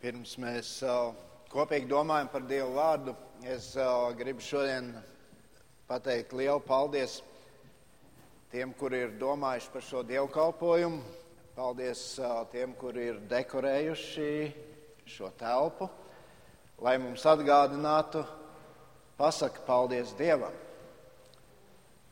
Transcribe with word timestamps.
Pirms 0.00 0.30
mēs 0.40 0.68
uh, 0.80 1.10
kopīgi 1.52 1.84
domājam 1.84 2.30
par 2.32 2.46
Dievu 2.48 2.70
vārdu, 2.72 3.12
es 3.44 3.66
uh, 3.76 4.06
gribu 4.16 4.40
šodien 4.40 4.86
pateikt 5.84 6.30
lielu 6.32 6.62
paldies 6.64 7.18
tiem, 8.48 8.72
kuri 8.80 9.02
ir 9.04 9.10
domājuši 9.20 9.68
par 9.74 9.84
šo 9.84 10.00
dievkalpojumu. 10.08 11.02
Paldies 11.52 12.04
uh, 12.16 12.38
tiem, 12.48 12.72
kuri 12.80 13.10
ir 13.10 13.18
dekorējuši 13.28 14.30
šo 15.04 15.28
telpu, 15.36 15.90
lai 16.80 16.94
mums 17.02 17.26
atgādinātu, 17.28 18.22
pasaka 19.20 19.66
paldies 19.68 20.14
Dievam. 20.16 20.56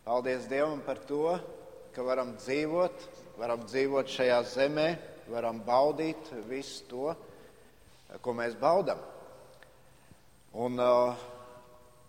Paldies 0.05 0.45
Dievam 0.53 0.85
par 0.85 1.01
to, 1.09 1.39
ka 1.97 2.05
varam 2.05 2.37
dzīvot, 2.37 3.09
varam 3.41 3.65
dzīvot 3.65 4.13
šajā 4.13 4.43
zemē, 4.53 4.87
varam 5.33 5.65
baudīt 5.65 6.35
visu 6.53 6.85
to 6.93 7.17
ko 8.23 8.33
mēs 8.37 8.57
baudām. 8.59 9.01
Un, 10.59 10.81
uh, 10.81 11.19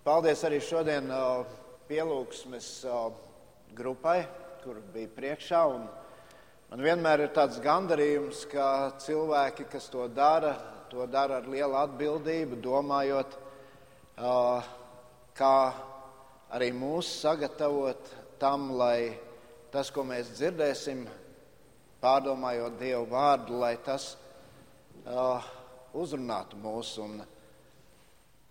paldies 0.06 0.42
arī 0.48 0.62
šodien 0.64 1.10
uh, 1.12 1.44
pielūgsmes 1.90 2.70
uh, 2.88 3.10
grupai, 3.76 4.24
kur 4.64 4.80
bija 4.94 5.12
priekšā. 5.18 5.64
Man 6.70 6.86
vienmēr 6.86 7.26
ir 7.26 7.34
tāds 7.36 7.60
gandarījums, 7.64 8.46
ka 8.50 8.96
cilvēki, 9.04 9.68
kas 9.72 9.90
to 9.92 10.08
dara, 10.08 10.56
to 10.90 11.06
dara 11.12 11.42
ar 11.42 11.52
lielu 11.52 11.76
atbildību, 11.82 12.62
domājot, 12.64 13.36
uh, 14.24 14.72
kā 15.36 15.56
arī 16.56 16.72
mūs 16.74 17.12
sagatavot 17.20 18.16
tam, 18.40 18.72
lai 18.80 19.14
tas, 19.74 19.92
ko 19.92 20.08
mēs 20.08 20.32
dzirdēsim, 20.40 21.04
pārdomājot 22.00 22.80
Dievu 22.80 23.06
vārdu, 23.12 23.60
lai 23.60 23.76
tas 23.84 24.14
uh, 25.04 25.44
uzrunātu 25.94 26.58
mūs. 26.62 26.94
Un, 27.02 27.20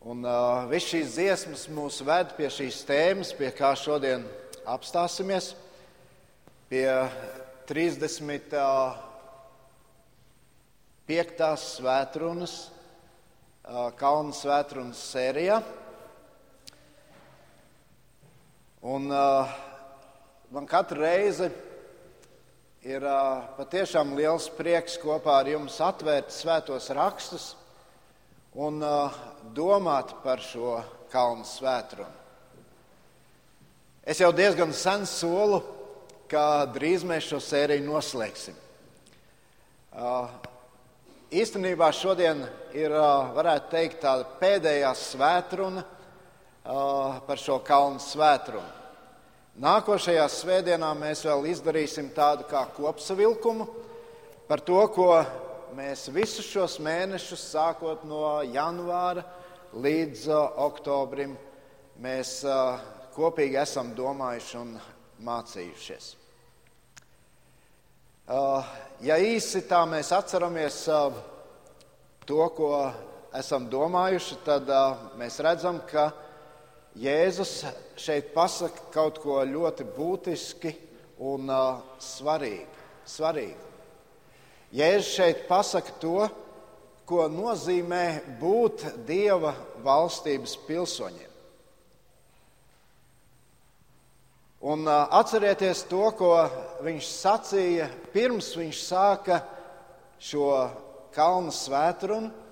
un 0.09 0.25
uh, 0.27 0.67
viss 0.71 0.91
šīs 0.91 1.15
dziesmas 1.17 1.67
mūs 1.75 2.01
ved 2.07 2.35
pie 2.39 2.49
šīs 2.53 2.81
tēmas, 2.89 3.35
pie 3.37 3.51
kā 3.55 3.75
šodien 3.79 4.25
apstāsimies, 4.69 5.53
pie 6.71 6.87
35. 7.71 8.57
Uh, 11.09 11.55
svētrunas, 11.63 12.57
uh, 13.65 13.89
Kalnu 13.97 14.35
svētrunas 14.37 15.01
sērijā. 15.13 15.63
Un 18.85 19.09
uh, 19.11 19.57
man 20.55 20.69
katru 20.69 21.03
reizi 21.03 21.49
Ir 22.87 23.03
patiešām 23.57 24.13
liels 24.15 24.45
prieks 24.55 24.95
kopā 25.03 25.41
ar 25.41 25.49
jums 25.51 25.81
atvērt 25.83 26.31
svētos 26.31 26.85
rakstus 26.95 27.49
un 28.55 28.79
domāt 29.51 30.13
par 30.23 30.39
šo 30.39 30.77
kalnu 31.11 31.43
svētrumu. 31.43 32.15
Es 34.07 34.23
jau 34.23 34.31
diezgan 34.31 34.71
sen 34.71 35.03
solu, 35.11 35.59
ka 36.31 36.69
drīz 36.71 37.03
mēs 37.03 37.27
šo 37.27 37.43
sēriju 37.43 37.83
noslēgsim. 37.89 38.55
Īstenībā 41.35 41.91
šodien 41.93 42.47
ir, 42.79 42.95
varētu 43.35 43.75
teikt, 43.75 44.01
tā 44.07 44.23
pēdējā 44.39 44.95
svētruna 44.97 45.83
par 46.63 47.43
šo 47.43 47.59
kalnu 47.67 47.99
svētrumu. 48.07 48.71
Nākošajā 49.59 50.23
svētdienā 50.31 50.89
mēs 50.95 51.25
vēl 51.27 51.49
izdarīsim 51.51 52.13
tādu 52.15 52.45
kā 52.47 52.61
kopsavilkumu 52.77 53.65
par 54.47 54.61
to, 54.63 54.79
ko 54.95 55.09
mēs 55.75 56.05
visus 56.15 56.47
šos 56.47 56.77
mēnešus, 56.79 57.43
sākot 57.57 58.05
no 58.07 58.37
janvāra 58.47 59.25
līdz 59.75 60.29
uh, 60.31 60.61
oktobrim, 60.63 61.33
mēs 61.99 62.37
uh, 62.47 62.79
kopīgi 63.17 63.59
esam 63.59 63.91
domājuši 63.99 64.61
un 64.61 64.71
mācījušies. 65.27 66.07
Uh, 68.31 68.63
ja 69.03 69.19
īsi 69.19 69.65
tā 69.67 69.83
mēs 69.91 70.15
atceramies 70.15 70.85
to, 72.31 72.41
ko 72.55 72.73
esam 73.35 73.67
domājuši, 73.75 74.39
tad 74.47 74.71
mēs 75.19 75.43
redzam, 75.43 75.83
ka 75.91 76.13
Jēzus 76.99 77.63
šeit 78.01 78.33
pasaka 78.35 78.89
kaut 78.91 79.21
ko 79.23 79.39
ļoti 79.47 79.85
būtiski 79.95 80.73
un 81.23 81.47
uh, 81.51 81.79
svarīgu. 82.03 82.75
svarīgu. 83.07 83.69
Jēzus 84.75 85.13
šeit 85.15 85.45
pasaka 85.49 85.95
to, 86.03 86.27
ko 87.09 87.29
nozīmē 87.33 88.37
būt 88.41 88.85
Dieva 89.07 89.55
valstības 89.85 90.57
pilsoņiem. 90.67 91.31
Un 94.69 94.83
uh, 94.91 95.07
atcerieties 95.21 95.85
to, 95.87 96.03
ko 96.19 96.35
viņš 96.83 97.15
sacīja 97.15 97.87
pirms 98.13 98.51
viņš 98.59 98.83
sāka 98.83 99.39
šo 100.19 100.51
kalnu 101.15 101.55
svētdienu 101.55 102.48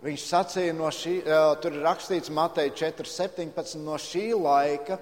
Viņš 0.00 0.22
sacīja, 0.24 0.72
no 0.72 0.88
šī, 0.88 1.18
tur 1.60 1.74
ir 1.76 1.84
rakstīts 1.84 2.32
Matei 2.32 2.70
4,17. 2.72 3.76
No 3.84 3.98
šī 4.00 4.30
laika 4.32 4.96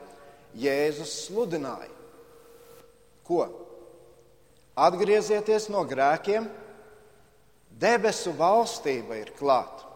Jēzus 0.58 1.12
sludināja. 1.28 1.92
Ko? 3.26 3.44
Atgriezieties 4.78 5.68
no 5.70 5.84
grēkiem, 5.86 6.48
debesu 7.78 8.32
valstība 8.38 9.20
ir 9.20 9.30
klāta. 9.38 9.86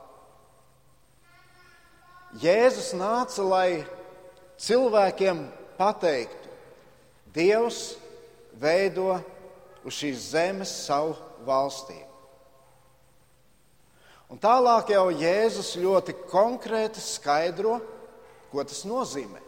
Jēzus 2.43 2.93
nāca, 2.97 3.43
lai 3.45 3.83
cilvēkiem 4.63 5.45
pateiktu, 5.81 6.39
Dievs 7.33 7.95
veido 8.61 9.17
uz 9.89 9.97
šīs 9.97 10.31
zemes 10.35 10.73
savu 10.85 11.15
valstību. 11.47 12.12
Un 14.33 14.41
tālāk 14.41 14.95
jau 14.95 15.11
Jēzus 15.13 15.75
ļoti 15.77 16.15
konkrēti 16.31 17.03
skaidro, 17.05 17.77
ko 18.49 18.65
tas 18.65 18.87
nozīmē. 18.89 19.43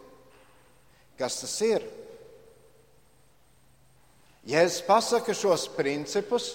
Kas 1.17 1.39
tas 1.41 1.55
ir? 1.65 1.85
Jēzus 4.45 4.83
pasaka 4.85 5.33
šos 5.33 5.65
principus, 5.73 6.51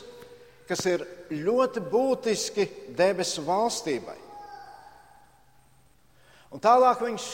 kas 0.69 0.85
ir 0.87 1.03
ļoti 1.35 1.83
būtiski 1.91 2.69
debesu 2.95 3.43
valstībai. 3.43 4.15
Un 6.55 6.63
tālāk 6.63 7.03
viņš 7.03 7.27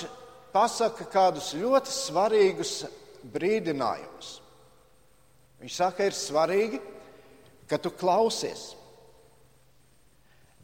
pasaka 0.55 1.05
kādus 1.13 1.53
ļoti 1.57 1.93
svarīgus 1.93 2.73
brīdinājumus. 3.37 4.33
Viņš 5.61 5.77
saka, 5.77 6.09
ir 6.09 6.17
svarīgi, 6.17 6.81
ka 7.69 7.77
tu 7.81 7.93
klausies. 7.93 8.71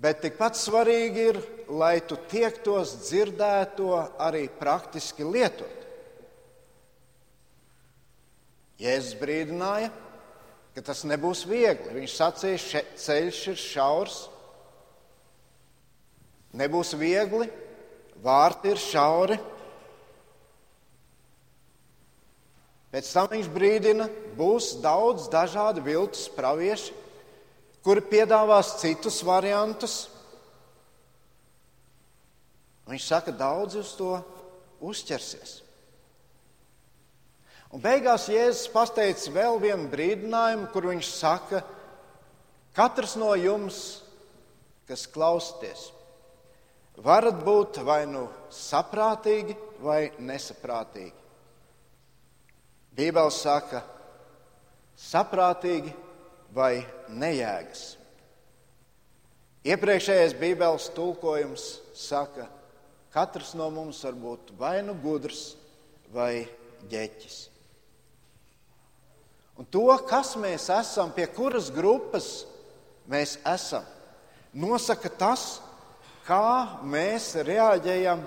Bet 0.02 0.18
tikpat 0.24 0.56
svarīgi 0.58 1.26
ir, 1.30 1.36
lai 1.70 2.00
tu 2.02 2.16
tiektos 2.30 2.96
dzirdēto 3.04 3.92
arī 4.18 4.48
praktiski 4.58 5.22
lietot. 5.22 5.78
Jēzus 8.82 9.14
brīdināja, 9.20 9.92
ka 10.74 10.82
tas 10.82 11.04
nebūs 11.06 11.44
viegli. 11.46 11.94
Viņš 12.00 12.16
sacīja, 12.18 12.58
ka 12.64 12.82
ceļš 12.98 13.42
ir 13.52 13.60
šaurs, 13.62 14.16
nebūs 16.58 16.96
viegli, 16.98 17.46
vārti 18.24 18.72
ir 18.72 18.82
šauri. 18.82 19.38
Pēc 22.90 23.12
tam 23.14 23.30
viņš 23.36 23.52
brīdina, 23.54 24.08
būs 24.36 24.74
daudz 24.82 25.30
dažādu 25.32 25.86
viltus 25.86 26.26
praviešu, 26.34 26.98
kuri 27.82 28.02
piedāvās 28.06 28.76
citus 28.80 29.20
variantus. 29.26 30.06
Viņš 32.88 33.06
saka, 33.06 33.34
daudz 33.34 33.78
uz 33.78 33.92
to 33.98 34.14
uzķersies. 34.82 35.60
Un 37.72 37.80
beigās 37.80 38.26
Jēzus 38.28 38.68
pateica 38.72 39.32
vēl 39.32 39.56
vienu 39.62 39.88
brīdinājumu, 39.92 40.68
kur 40.74 40.90
viņš 40.90 41.08
saka, 41.14 41.62
katrs 42.76 43.14
no 43.16 43.30
jums, 43.38 44.02
kas 44.88 45.06
klausties, 45.08 45.86
varat 47.00 47.38
būt 47.46 47.80
vai 47.86 48.02
nu 48.10 48.26
saprātīgi, 48.52 49.56
vai 49.80 50.10
nesaprātīgi. 50.20 51.16
Bībeli 52.92 53.32
saka, 53.32 53.80
saprātīgi 55.00 55.94
vai 56.54 56.84
nejēgas. 57.08 57.84
Iepriekšējais 59.62 60.34
Bībeles 60.40 60.88
tulkojums 60.96 61.66
saka, 61.94 62.48
ka 62.48 62.62
katrs 63.12 63.52
no 63.54 63.68
mums 63.70 64.00
var 64.02 64.16
būt 64.18 64.52
vai 64.58 64.80
nu 64.82 64.96
gudrs, 64.98 65.52
vai 66.12 66.44
ģeķis. 66.90 67.38
Un 69.60 69.68
to, 69.68 69.84
kas 70.08 70.34
mēs 70.40 70.66
esam, 70.72 71.12
pie 71.14 71.28
kuras 71.30 71.68
grupas 71.72 72.44
mēs 73.08 73.36
esam, 73.46 73.84
nosaka 74.52 75.12
tas, 75.12 75.60
kā 76.26 76.80
mēs 76.82 77.34
reaģējam 77.44 78.24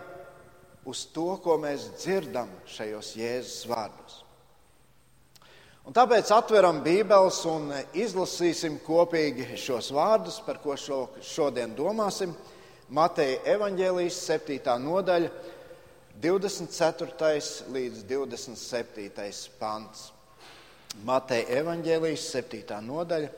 uz 0.86 1.06
to, 1.14 1.34
ko 1.42 1.58
mēs 1.62 1.90
dzirdam 1.98 2.52
šajos 2.70 3.16
Jēzus 3.18 3.66
vārdos. 3.70 4.25
Un 5.86 5.94
tāpēc 5.94 6.32
atveram 6.34 6.80
Bībeles 6.82 7.44
un 7.46 7.68
izlasīsim 7.94 8.80
kopīgi 8.82 9.54
šos 9.54 9.92
vārdus, 9.94 10.40
par 10.42 10.58
ko 10.64 10.74
šo, 10.82 11.04
šodien 11.22 11.76
domāsim. 11.78 12.34
Mateja 12.90 13.38
evaņģēlijas 13.54 14.18
7. 14.26 14.80
nodaļa, 14.82 15.30
24. 16.24 17.30
līdz 17.78 18.02
27. 18.10 19.30
pants. 19.62 20.10
Mateja 21.06 21.62
evaņģēlijas 21.62 22.28
7. 22.34 22.82
nodaļa, 22.90 23.30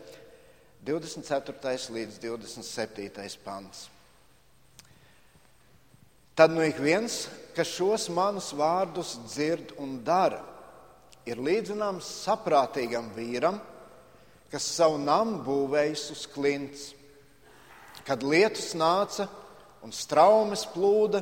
24. 0.87 1.93
līdz 1.99 2.19
27. 2.23 3.39
pants. 3.43 3.89
Tad 6.37 6.55
nu 6.55 6.63
ik 6.63 6.79
viens, 6.79 7.25
kas 7.57 7.75
šos 7.75 8.07
manus 8.13 8.53
vārdus 8.55 9.17
dzird 9.25 9.75
un 9.83 9.97
dara, 10.05 10.45
ir 11.27 11.41
līdzināms 11.43 12.07
saprātīgam 12.23 13.09
vīram, 13.15 13.59
kas 14.51 14.67
savu 14.77 14.99
namu 15.01 15.41
būvējis 15.43 16.05
uz 16.13 16.23
klints. 16.31 16.85
Kad 18.07 18.23
lietus 18.23 18.71
nāca 18.79 19.27
un 19.83 19.91
straumes 19.91 20.63
plūda 20.71 21.21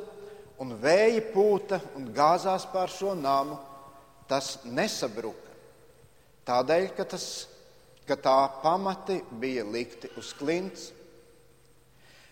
un 0.62 0.75
vēja 0.81 1.24
pūta 1.34 1.81
un 1.98 2.12
gāzās 2.13 2.68
pār 2.72 2.92
šo 2.94 3.16
namu, 3.18 3.57
tas 4.30 4.60
nesabruka. 4.66 5.42
Tādēļ, 6.46 6.86
ka, 6.94 7.08
tas, 7.10 7.25
ka 8.06 8.18
tā 8.22 8.38
pamati 8.62 9.18
bija 9.42 9.66
likti 9.66 10.12
uz 10.22 10.30
klints. 10.38 10.92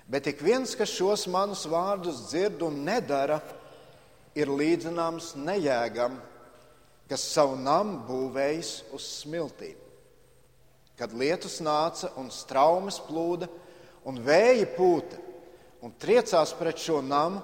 Bet 0.05 0.27
ik 0.29 0.43
viens, 0.45 0.75
kas 0.77 0.93
šos 0.93 1.25
manus 1.31 1.65
vārdus 1.69 2.27
dzird 2.27 2.61
un 2.67 2.83
nedara, 2.85 3.39
ir 4.37 4.49
līdzināms 4.49 5.33
nejēgam, 5.37 6.19
kas 7.13 7.27
savu 7.29 7.53
namu 7.61 7.99
būvējis 8.07 8.69
uz 8.97 9.05
smiltīm. 9.21 9.77
Kad 10.97 11.13
lietus 11.13 11.59
nāca 11.61 12.09
un 12.17 12.31
straumes 12.33 12.97
plūda 13.05 13.45
un 14.09 14.17
vēja 14.25 14.65
pūta 14.73 15.19
un 15.85 15.93
triecās 16.01 16.55
pret 16.57 16.81
šo 16.81 17.03
namu, 17.05 17.43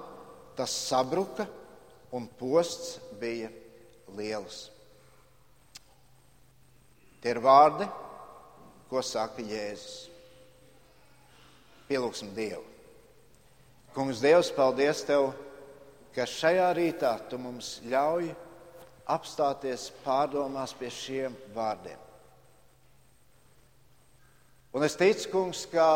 tas 0.58 0.74
sabruka 0.74 1.46
un 2.10 2.26
posts 2.40 2.98
bija 3.22 3.52
liels. 4.18 4.64
Tie 7.22 7.30
ir 7.30 7.38
vārdi, 7.44 7.86
ko 8.90 9.06
saka 9.06 9.46
Jēzus. 9.46 10.08
Pielūgsim 11.86 12.34
Dievu. 12.34 12.66
Kungs, 13.94 14.18
Dievs, 14.18 14.50
paldies 14.50 15.06
Tev, 15.06 15.30
ka 16.14 16.26
šajā 16.26 16.72
rītā 16.74 17.20
Tu 17.30 17.38
mums 17.38 17.76
ļauj 17.86 18.32
apstāties 19.14 19.88
pārdomās 20.04 20.74
pie 20.78 20.90
šiem 20.94 21.36
vārdiem. 21.54 21.98
Un 24.70 24.86
es 24.86 24.94
ticu, 24.98 25.28
Kungs, 25.34 25.66
ka 25.70 25.86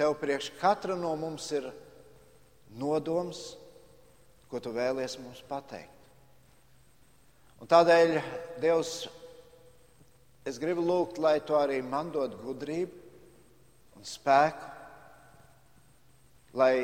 Tev 0.00 0.14
priekš 0.16 0.46
katra 0.56 0.94
no 0.96 1.12
mums 1.20 1.50
ir 1.52 1.66
nodoms, 2.80 3.50
ko 4.48 4.60
Tu 4.62 4.72
vēlies 4.72 5.18
mums 5.20 5.42
pateikt. 5.44 5.96
Un 7.60 7.68
tādēļ, 7.68 8.14
Dievs, 8.62 8.94
Es 10.48 10.56
gribu 10.58 10.80
lūgt, 10.82 11.18
lai 11.20 11.36
tu 11.44 11.56
arī 11.56 11.82
man 11.84 12.08
dod 12.12 12.32
gudrību 12.40 13.98
un 13.98 14.06
spēku, 14.08 14.70
lai 16.56 16.74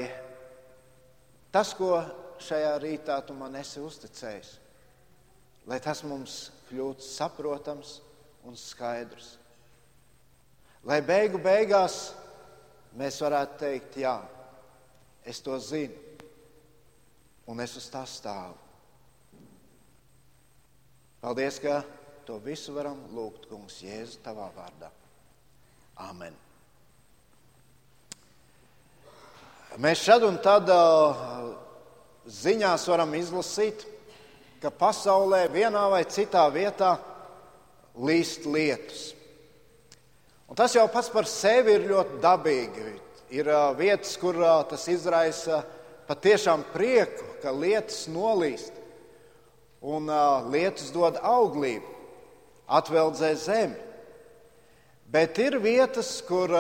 tas, 1.55 1.73
ko 1.73 1.97
šajā 2.45 2.75
rītā 2.83 3.17
tu 3.25 3.37
man 3.39 3.57
esi 3.57 3.81
uzticējis, 3.81 4.51
lai 5.67 5.81
tas 5.83 6.03
mums 6.07 6.39
kļūtu 6.69 7.05
saprotams 7.05 7.99
un 8.47 8.57
skaidrs. 8.59 9.35
Lai 10.87 11.01
beigu 11.03 11.41
beigās 11.43 12.15
mēs 12.97 13.19
varētu 13.23 13.59
teikt, 13.65 13.99
jā, 14.05 14.17
es 15.27 15.43
to 15.43 15.59
zinu, 15.59 15.99
un 17.51 17.61
es 17.63 17.75
uz 17.79 17.91
tā 17.91 18.05
stāvu. 18.07 18.55
Paldies, 21.21 21.59
ka 21.59 21.81
To 22.27 22.41
visu 22.43 22.73
varam 22.75 22.99
lūgt, 23.15 23.45
Kungs, 23.47 23.79
Jēzu, 23.87 24.19
tavā 24.25 24.49
vārdā. 24.57 24.89
Āmen. 26.03 26.35
Mēs 29.79 30.03
šad 30.03 30.25
un 30.27 30.39
tad 30.43 30.73
ziņās 32.41 32.87
varam 32.91 33.15
izlasīt, 33.15 33.85
ka 34.61 34.71
pasaulē 34.71 35.47
vienā 35.53 35.85
vai 35.93 36.05
citā 36.09 36.47
vietā 36.53 36.97
līst 37.97 38.47
lietus. 38.49 39.13
Un 40.47 40.55
tas 40.59 40.75
jau 40.77 40.87
pats 40.93 41.11
par 41.11 41.27
sevi 41.27 41.75
ir 41.75 41.89
ļoti 41.91 42.21
dabīgi. 42.23 42.87
Ir 43.35 43.51
vietas, 43.75 44.13
kur 44.21 44.39
tas 44.71 44.85
izraisa 44.89 45.65
patiešām 46.07 46.63
prieku, 46.71 47.27
ka 47.43 47.51
lietus 47.51 48.05
nolīst 48.07 48.77
un 49.83 50.07
lietus 50.53 50.93
dod 50.95 51.19
auglību 51.19 51.91
atveldzē 52.67 53.33
zemi. 53.39 53.83
Bet 55.07 55.39
ir 55.39 55.59
vietas, 55.63 56.19
kur 56.27 56.51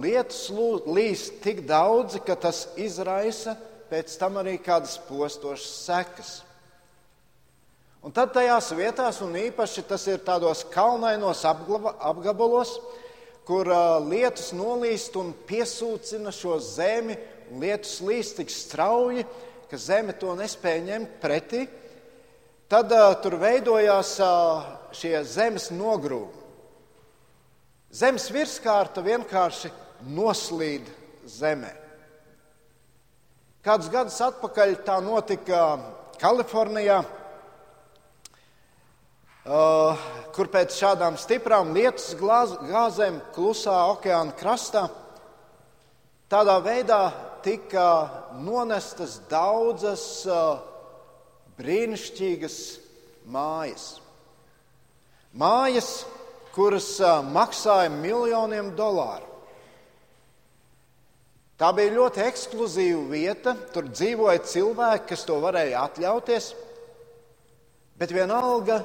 lietus 0.00 0.46
līst 0.88 1.42
tik 1.44 1.66
daudzi, 1.68 2.22
ka 2.24 2.36
tas 2.40 2.66
izraisa 2.80 3.56
pēc 3.90 4.14
tam 4.20 4.38
arī 4.40 4.56
kādas 4.60 4.96
postošas 5.08 5.74
sekas. 5.84 6.30
Un 8.02 8.10
tad 8.10 8.32
tajās 8.34 8.72
vietās, 8.74 9.20
un 9.22 9.36
īpaši 9.38 9.84
tas 9.86 10.02
ir 10.10 10.24
tādos 10.26 10.64
kalnainos 10.72 11.44
apgabalos, 11.46 12.74
kur 13.46 13.70
lietus 14.08 14.50
nolīst 14.58 15.14
un 15.20 15.30
piesūcina 15.46 16.32
šo 16.34 16.56
zemi, 16.58 17.14
un 17.52 17.62
lietus 17.62 18.00
līst 18.02 18.40
tik 18.40 18.50
strauji, 18.50 19.22
ka 19.70 19.78
zeme 19.78 20.16
to 20.18 20.34
nespēja 20.34 20.82
ņemt 20.88 21.14
pretī. 21.22 21.62
Tad 22.72 22.90
uh, 22.90 23.12
tur 23.22 23.38
veidojās 23.38 24.16
uh, 24.24 24.66
šie 24.96 25.14
zemes 25.28 25.70
nogrūmi. 25.70 26.40
Zemes 27.92 28.30
virskārta 28.32 29.04
vienkārši 29.04 29.68
noslīd 30.16 30.86
zemē. 31.28 31.70
Kādus 33.62 33.92
gadus 33.92 34.16
atpakaļ 34.24 34.78
tā 34.86 34.96
notika 35.04 35.58
Kalifornijā, 36.18 37.02
uh, 39.46 40.02
kur 40.34 40.50
pēc 40.52 40.76
šādām 40.76 41.18
stiprām 41.20 41.72
lietus 41.74 42.12
gāzēm 42.18 43.20
klusā 43.34 43.76
okeāna 43.92 44.36
krastā 44.38 44.86
tādā 46.32 46.58
veidā 46.64 47.02
tika 47.44 47.86
nonestas 48.40 49.18
daudzas 49.30 50.04
uh, 50.30 50.62
brīnišķīgas 51.58 52.58
mājas. 53.28 53.88
Mājas, 55.32 55.90
kuras 56.52 56.88
maksāja 57.32 57.90
miljoniem 57.92 58.72
dolāru. 58.76 59.28
Tā 61.60 61.68
bija 61.76 61.94
ļoti 61.94 62.24
ekskluzīva 62.24 63.02
vieta. 63.12 63.52
Tur 63.72 63.86
dzīvoja 63.92 64.42
cilvēki, 64.50 65.06
kas 65.12 65.22
to 65.28 65.36
varēja 65.40 65.84
atļauties. 65.86 66.48
Bet 68.00 68.10
vienalga, 68.10 68.80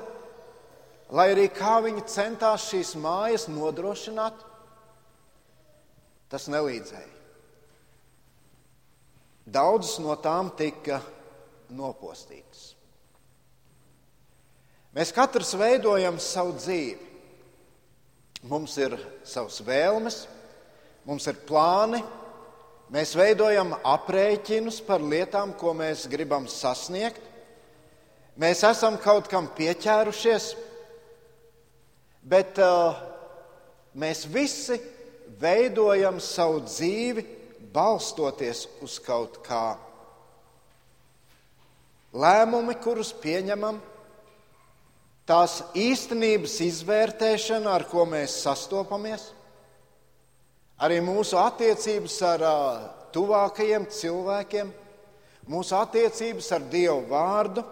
lai 1.11 1.29
arī 1.31 1.47
kā 1.53 1.77
viņi 1.83 2.05
centās 2.11 2.67
šīs 2.71 2.95
mājas 2.99 3.47
nodrošināt, 3.51 4.41
tas 6.31 6.47
nelīdzēja. 6.51 7.13
Daudzas 9.47 9.95
no 10.03 10.15
tām 10.19 10.51
tika 10.59 10.99
nopostītas. 11.71 12.73
Mēs 14.97 15.13
katrs 15.15 15.53
veidojam 15.55 16.17
savu 16.19 16.57
dzīvi. 16.57 17.05
Mums 18.47 18.75
ir 18.79 18.93
savas 19.25 19.61
vēlmes, 19.65 20.21
mums 21.07 21.25
ir 21.29 21.39
plāni, 21.47 22.01
mēs 22.93 23.15
veidojam 23.17 23.73
aprēķinus 23.81 24.81
par 24.85 25.01
lietām, 25.01 25.55
ko 25.57 25.73
mēs 25.77 26.05
gribam 26.11 26.45
sasniegt. 26.51 27.23
Mēs 28.37 28.61
esam 28.67 28.99
kaut 29.01 29.29
kam 29.31 29.49
pieķērušies, 29.57 30.51
bet 32.27 32.59
uh, 32.61 32.97
mēs 33.97 34.25
visi 34.31 34.79
veidojam 35.41 36.19
savu 36.23 36.61
dzīvi 36.65 37.25
balstoties 37.73 38.65
uz 38.85 38.97
kaut 39.03 39.39
kā 39.45 39.77
lēmumi, 42.17 42.77
kurus 42.81 43.13
pieņemam, 43.21 43.79
tās 45.27 45.59
īstenības 45.75 46.59
izvērtēšana, 46.67 47.73
ar 47.73 47.87
ko 47.91 48.07
mēs 48.09 48.39
sastopamies, 48.45 49.31
Arī 50.77 50.99
mūsu 51.01 51.39
attiecības 51.41 52.15
ar 52.21 52.43
uh, 52.45 52.81
tuvākajiem 53.09 53.87
cilvēkiem, 53.89 54.67
mūsu 55.49 55.73
attiecības 55.73 56.51
ar 56.53 56.67
Dievu 56.69 56.99
vārdu, 57.09 57.63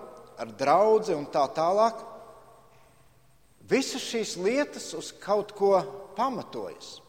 ar 0.41 0.53
draugu 0.57 1.13
un 1.13 1.27
tā 1.29 1.43
tālāk. 1.53 1.99
Visas 3.65 4.03
šīs 4.05 4.35
lietas 4.37 4.91
uz 4.93 5.09
kaut 5.21 5.55
ko 5.57 5.79
pamatojas. 6.17 6.99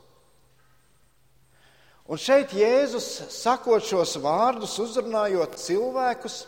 Un 2.07 2.21
šeit 2.23 2.55
Jēzus, 2.55 3.07
sakot 3.35 3.83
šos 3.83 4.15
vārdus, 4.23 4.77
uzrunājot 4.79 5.59
cilvēkus, 5.59 6.45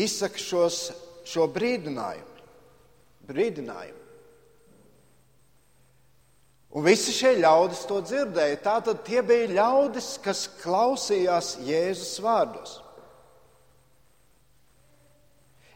izsaka 0.00 0.40
šos, 0.40 0.82
šo 1.28 1.46
brīdinājumu. 1.52 2.26
brīdinājumu. 3.30 3.98
Un 6.70 6.86
visi 6.86 7.12
šie 7.14 7.36
ļaudis 7.42 7.84
to 7.86 8.00
dzirdēja. 8.02 8.56
Tātad 8.62 9.04
tie 9.06 9.22
bija 9.26 9.50
ļaudis, 9.58 10.16
kas 10.22 10.48
klausījās 10.62 11.56
Jēzus 11.66 12.16
vārdos. 12.22 12.76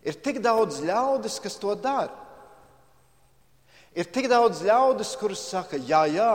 Ir 0.03 0.19
tik 0.23 0.41
daudz 0.43 0.81
ļaudis, 0.83 1.39
kas 1.43 1.59
to 1.59 1.75
dara. 1.75 2.24
Ir 3.95 4.09
tik 4.11 4.27
daudz 4.31 4.63
ļaudis, 4.67 5.15
kurus 5.21 5.43
saka, 5.53 5.79
jā, 5.79 6.03
jā, 6.11 6.33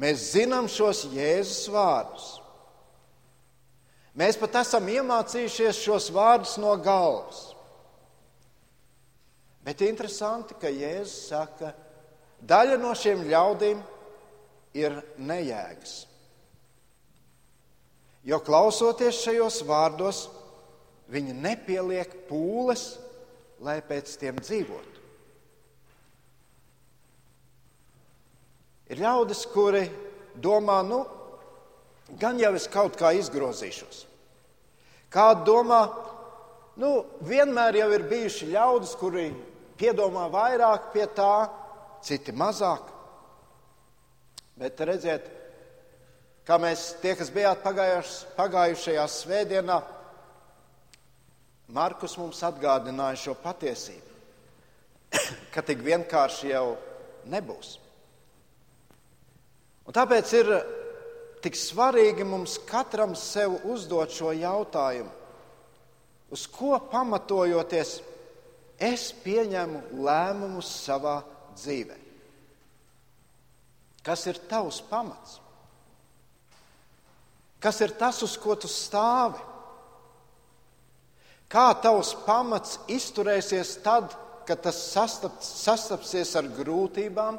mēs 0.00 0.30
zinām 0.32 0.68
šos 0.70 1.04
Jēzus 1.12 1.66
vārdus. 1.72 2.28
Mēs 4.14 4.38
pat 4.38 4.60
esam 4.62 4.86
iemācījušies 4.88 5.82
šos 5.84 6.08
vārdus 6.14 6.54
no 6.62 6.72
galvas. 6.80 7.50
Bet 9.64 9.82
interesanti, 9.84 10.56
ka 10.60 10.70
Jēzus 10.72 11.28
saka, 11.32 11.74
daļa 12.44 12.78
no 12.80 12.94
šiem 12.96 13.26
ļaudīm 13.28 13.82
ir 14.76 14.96
nejēgas. 15.18 15.98
Jo 18.24 18.38
klausoties 18.40 19.20
šajos 19.20 19.60
vārdos, 19.68 20.24
Viņi 21.10 21.34
nepieliek 21.36 22.12
pūles, 22.30 22.94
lai 23.64 23.80
pēc 23.84 24.16
tiem 24.20 24.38
dzīvotu. 24.40 24.93
Ir 28.92 29.00
ļaudis, 29.00 29.44
kuri 29.52 29.86
domā, 30.36 30.82
nu, 30.84 31.00
gan 32.20 32.38
jau 32.40 32.52
es 32.56 32.66
kaut 32.68 32.98
kā 33.00 33.14
izgrozīšos. 33.16 34.04
Kāda 35.14 35.44
domā, 35.46 35.80
nu, 36.80 36.90
vienmēr 37.24 37.80
jau 37.80 37.90
ir 37.94 38.06
bijuši 38.10 38.50
ļaudis, 38.52 38.96
kuri 39.00 39.28
piedomā 39.78 40.26
vairāk 40.32 40.90
pie 40.92 41.06
tā, 41.16 41.48
citi 42.04 42.34
mazāk. 42.36 42.90
Bet 44.60 44.80
redziet, 44.86 45.26
kā 46.46 46.58
mēs 46.60 46.92
tie, 47.02 47.14
kas 47.18 47.32
bijāt 47.34 47.64
pagājušajā 48.36 49.06
svētdienā, 49.10 49.80
Markus 51.74 52.18
mums 52.20 52.42
atgādināja 52.44 53.16
šo 53.22 53.34
patiesību, 53.40 54.18
ka 55.54 55.64
tik 55.64 55.80
vienkārši 55.82 56.52
jau 56.52 56.74
nebūs. 57.32 57.78
Un 59.84 59.92
tāpēc 59.92 60.32
ir 60.38 60.50
tik 61.44 61.56
svarīgi 61.58 62.24
mums 62.24 62.56
katram 62.68 63.12
sev 63.18 63.58
uzdot 63.68 64.12
šo 64.14 64.32
jautājumu, 64.32 65.10
uz 66.32 66.46
ko 66.48 66.78
pamatojoties 66.90 67.98
es 68.80 69.10
pieņemu 69.24 70.00
lēmumus 70.06 70.70
savā 70.86 71.18
dzīvē. 71.54 71.98
Kas 74.04 74.26
ir 74.28 74.40
tavs 74.48 74.80
pamats? 74.88 75.38
Kas 77.60 77.80
ir 77.80 77.94
tas, 77.96 78.18
uz 78.24 78.34
ko 78.36 78.56
tu 78.60 78.68
stāvi? 78.68 79.40
Kā 81.48 81.70
tavs 81.80 82.12
pamats 82.26 82.76
izturēsies 82.92 83.78
tad, 83.84 84.12
kad 84.44 84.60
tas 84.64 84.80
sastaps, 84.90 85.48
sastapsies 85.64 86.34
ar 86.36 86.50
grūtībām 86.58 87.38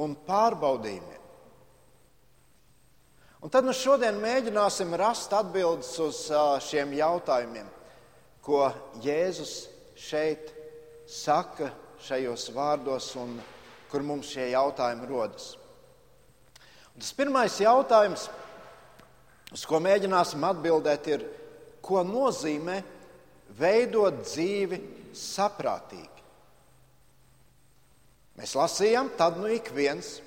un 0.00 0.16
pārbaudījumiem? 0.28 1.19
Un 3.40 3.48
tad 3.48 3.64
nu 3.64 3.72
šodien 3.72 4.18
mēģināsim 4.20 4.90
rast 5.00 5.32
atbildes 5.32 5.94
uz 6.04 6.26
šiem 6.66 6.92
jautājumiem, 6.92 7.68
ko 8.44 8.66
Jēzus 9.00 9.54
šeit 9.96 10.50
saka 11.08 11.70
šajos 12.04 12.50
vārdos 12.52 13.08
un 13.16 13.38
kur 13.88 14.04
mums 14.04 14.28
šie 14.34 14.50
jautājumi 14.52 15.08
rodas. 15.08 15.54
Un 16.92 17.00
tas 17.00 17.16
pirmais 17.16 17.56
jautājums, 17.64 18.28
uz 19.56 19.64
ko 19.64 19.80
mēģināsim 19.80 20.44
atbildēt, 20.44 21.08
ir, 21.08 21.24
ko 21.80 22.04
nozīmē 22.04 22.76
veidot 23.56 24.20
dzīvi 24.20 24.82
saprātīgi. 25.16 26.26
Mēs 28.36 28.52
lasījām, 28.56 29.14
tad 29.16 29.40
nu 29.40 29.48
ik 29.52 29.72
viens, 29.72 30.18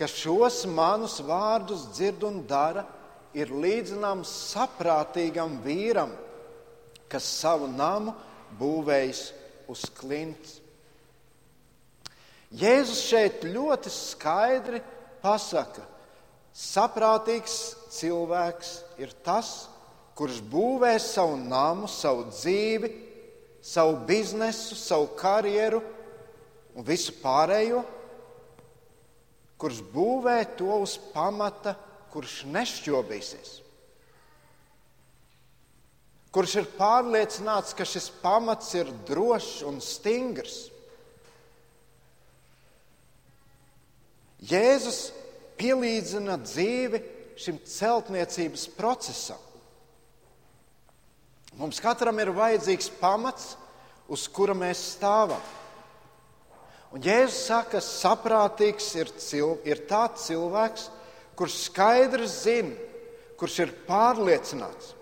kas 0.00 0.14
šos 0.16 0.62
manus 0.72 1.18
vārdus 1.20 1.84
dzird 1.92 2.24
un 2.24 2.40
dara, 2.48 2.86
ir 3.36 3.52
līdzināms 3.52 4.30
saprātīgam 4.54 5.58
vīram, 5.64 6.14
kas 7.10 7.26
savu 7.42 7.68
namu 7.70 8.14
būvējis 8.58 9.20
uz 9.70 9.84
klints. 9.98 10.56
Jēzus 12.50 13.04
šeit 13.06 13.44
ļoti 13.46 13.92
skaidri 13.94 14.80
pasaka, 15.22 15.84
saprātīgs 16.56 17.60
cilvēks 17.94 18.72
ir 18.98 19.12
tas, 19.22 19.68
kurš 20.18 20.40
būvē 20.50 20.96
savu 20.98 21.36
namu, 21.38 21.86
savu 21.86 22.26
dzīvi, 22.32 22.90
savu 23.62 24.00
biznesu, 24.08 24.74
savu 24.74 25.12
karjeru 25.20 25.78
un 26.74 26.86
visu 26.88 27.14
pārējo, 27.22 27.84
kurš 29.60 29.82
būvē 29.92 30.38
to 30.56 30.80
uz 30.80 30.96
pamata, 31.12 31.74
kurš 32.10 32.42
nešķobīsies. 32.50 33.58
Kurš 36.30 36.60
ir 36.60 36.68
pārliecināts, 36.78 37.74
ka 37.74 37.84
šis 37.86 38.06
pamats 38.22 38.70
ir 38.78 38.90
drošs 39.08 39.64
un 39.66 39.80
stingrs. 39.82 40.68
Jēzus 44.40 45.10
pielīdzina 45.60 46.38
dzīvi 46.40 47.02
šim 47.40 47.58
celtniecības 47.66 48.68
procesam. 48.78 49.40
Mums 51.58 51.82
katram 51.82 52.18
ir 52.22 52.30
vajadzīgs 52.32 52.88
pamats, 53.00 53.56
uz 54.08 54.28
kura 54.30 54.54
mēs 54.56 54.80
stāvam. 54.94 55.42
Un 56.90 57.02
Jēzus 57.04 57.44
saka, 57.46 57.76
ka 57.76 57.80
saprātīgs 57.84 58.88
ir, 58.98 59.10
cil, 59.22 59.54
ir 59.62 59.84
tāds 59.86 60.24
cilvēks, 60.26 60.88
kurš 61.38 61.58
skaidri 61.68 62.26
zina, 62.26 62.74
kurš 63.38 63.60
ir 63.62 63.74
pārliecināts, 63.86 64.94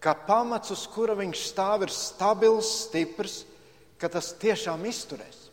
ka 0.00 0.14
pamats, 0.26 0.72
uz 0.72 0.86
kura 0.88 1.14
viņš 1.18 1.42
stāv, 1.50 1.84
ir 1.84 1.92
stabils, 1.92 2.70
stiprs, 2.86 3.42
ka 4.00 4.08
tas 4.08 4.32
tiešām 4.40 4.86
izturēs. 4.88 5.50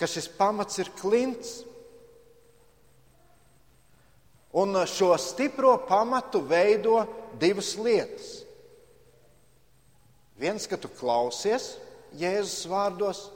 Ka 0.00 0.08
šis 0.10 0.26
pamats 0.38 0.80
ir 0.80 0.88
klints. 0.98 1.60
Un 4.56 4.74
šo 4.88 5.12
stipro 5.20 5.76
pamatu 5.86 6.40
veido 6.48 7.02
divas 7.38 7.74
lietas. 7.76 8.40
Viens, 10.40 10.66
ka 10.66 10.78
tu 10.80 10.88
klausies 10.90 11.74
Jēzus 12.18 12.66
vārdos, 12.70 13.28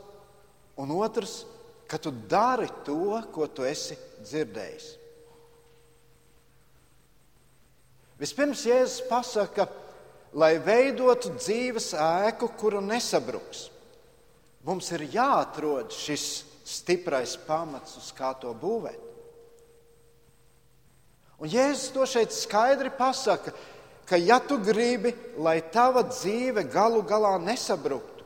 un 0.78 0.94
otrs, 0.94 1.42
ka 1.88 1.98
tu 1.98 2.12
dari 2.12 2.68
to, 2.86 3.18
ko 3.32 3.48
tu 3.50 3.66
esi 3.66 3.96
dzirdējis. 4.22 4.88
Vispirms 8.18 8.64
Jēzus 8.66 9.04
pasaka, 9.06 9.68
lai 10.34 10.56
veidotu 10.62 11.32
dzīves 11.36 11.92
ēku, 11.94 12.50
kura 12.58 12.82
nesabruks. 12.82 13.68
Mums 14.66 14.90
ir 14.92 15.06
jāatrod 15.14 15.94
šis 15.94 16.26
stiprais 16.66 17.36
pamats, 17.46 17.94
uz 17.96 18.10
kā 18.12 18.34
to 18.40 18.50
būvēt. 18.58 19.04
Un 21.38 21.50
Jēzus 21.50 21.92
to 21.94 22.04
šeit 22.10 22.34
skaidri 22.34 22.90
pasaka, 22.90 23.54
ka 24.08 24.18
ja 24.18 24.40
tu 24.42 24.58
gribi, 24.58 25.14
lai 25.38 25.60
tava 25.70 26.02
dzīve 26.10 26.66
galu 26.72 27.04
galā 27.06 27.36
nesabruktu, 27.38 28.17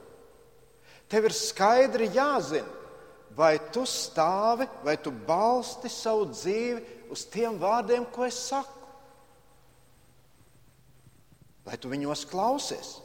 tev 1.12 1.28
ir 1.28 1.34
skaidri 1.36 2.08
jāzina, 2.14 2.68
vai 3.36 3.58
tu 3.72 3.84
stāvi, 3.88 4.64
vai 4.84 4.96
tu 4.96 5.12
balsti 5.12 5.90
savu 5.92 6.30
dzīvi 6.32 7.10
uz 7.12 7.26
tiem 7.28 7.58
vārdiem, 7.60 8.06
ko 8.08 8.24
es 8.24 8.38
saku. 8.48 8.80
Vai 11.62 11.76
tu 11.78 11.92
viņos 11.92 12.24
klausies? 12.26 12.96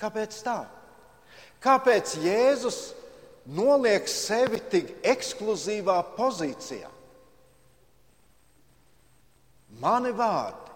Kāpēc 0.00 0.36
tā? 0.44 0.58
Kāpēc 1.60 2.16
Jēzus 2.24 2.80
noliek 3.46 4.08
sevi 4.08 4.60
tik 4.72 4.94
ekskluzīvā 5.06 5.98
pozīcijā. 6.16 6.88
Mani 9.80 10.12
vārdi. 10.16 10.69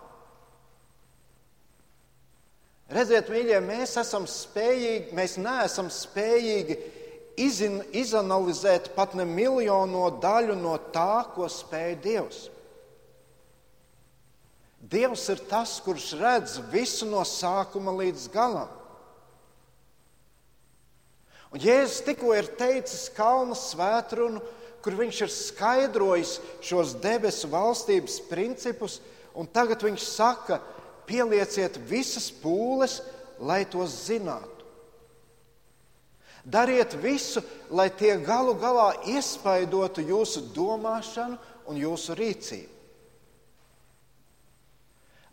Redziet, 2.94 3.26
mīļie, 3.32 3.58
mēs 3.64 3.96
esam 3.98 4.26
spējīgi, 4.30 5.14
mēs 5.18 5.34
neesam 5.42 5.88
spējīgi 5.90 6.76
izin, 7.42 7.80
izanalizēt 7.90 8.92
pat 8.94 9.16
ne 9.18 9.26
miljono 9.26 10.06
daļu 10.22 10.54
no 10.60 10.76
tā, 10.94 11.24
ko 11.34 11.48
spēj 11.50 11.96
Dievs. 12.04 12.44
Dievs 14.84 15.24
ir 15.32 15.40
tas, 15.48 15.78
kurš 15.82 16.12
redz 16.20 16.58
visu 16.70 17.08
no 17.08 17.24
sākuma 17.26 17.94
līdz 17.98 18.28
galam. 18.30 18.70
Un 21.54 21.62
Jēzus 21.62 22.02
tikko 22.04 22.34
ir 22.34 22.50
teicis 22.58 23.08
Kalnu 23.14 23.56
svētrunu, 23.58 24.42
kur 24.84 24.94
viņš 24.98 25.20
ir 25.24 25.32
skaidrojis 25.32 26.36
šos 26.62 26.96
debesu 27.00 27.48
valstības 27.50 28.20
principus, 28.28 28.98
un 29.34 29.48
tagad 29.50 29.82
viņš 29.86 30.04
saka, 30.04 30.60
pielieciet 31.08 31.78
visas 31.88 32.30
pūles, 32.42 33.00
lai 33.40 33.64
tos 33.68 33.94
zinātu. 34.06 34.50
Dariet 36.44 36.92
visu, 37.00 37.40
lai 37.73 37.88
tie 37.88 38.18
galu 38.20 38.52
galā 38.61 38.90
iespaidotu 39.08 40.04
jūsu 40.04 40.44
domāšanu 40.52 41.38
un 41.73 41.80
jūsu 41.80 42.16
rīcību. 42.18 42.75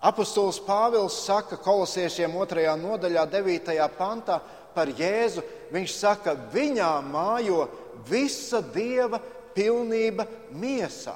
Apostols 0.02 0.58
Pāvils 0.66 1.20
saka 1.28 1.60
kolosiešiem 1.62 2.32
2. 2.34 2.64
nodaļā, 2.80 3.26
9. 3.30 3.76
pantā, 4.00 4.40
par 4.74 4.90
Jēzu, 4.90 5.44
viņš 5.70 5.94
saka, 5.94 6.34
viņā 6.54 6.90
mājo 7.06 7.68
visa 8.08 8.64
dieva 8.64 9.20
pilnība 9.54 10.26
miesā. 10.58 11.14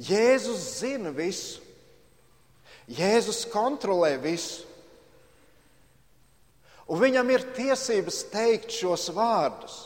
Jēzus 0.00 0.62
zina 0.80 1.12
visu. 1.14 1.60
Jēzus 2.88 3.44
kontrolē 3.52 4.16
visu. 4.20 4.66
Un 6.90 7.00
viņam 7.00 7.28
ir 7.32 7.44
tiesības 7.56 8.24
teikt 8.32 8.72
šos 8.74 9.08
vārdus. 9.14 9.76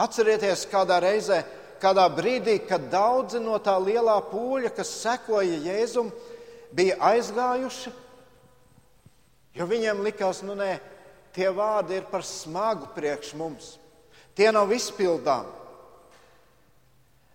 Atcerieties, 0.00 0.62
kādā 0.70 1.00
reizē, 1.02 1.42
kādā 1.82 2.06
brīdī, 2.14 2.60
kad 2.64 2.86
daudzi 2.92 3.40
no 3.42 3.58
tā 3.60 3.74
lielā 3.82 4.16
pūļa, 4.30 4.70
kas 4.76 4.92
sekoja 5.02 5.58
Jēzum, 5.66 6.12
bija 6.72 6.96
aizgājuši, 7.10 7.92
jo 9.58 9.66
viņiem 9.68 10.04
likās, 10.06 10.44
nu 10.46 10.54
nē, 10.56 10.78
tie 11.34 11.50
vārdi 11.52 11.98
ir 11.98 12.08
par 12.08 12.24
smagu 12.24 12.88
priekš 12.94 13.34
mums. 13.36 13.74
Tie 14.38 14.48
nav 14.54 14.70
izpildāmi. 14.72 15.59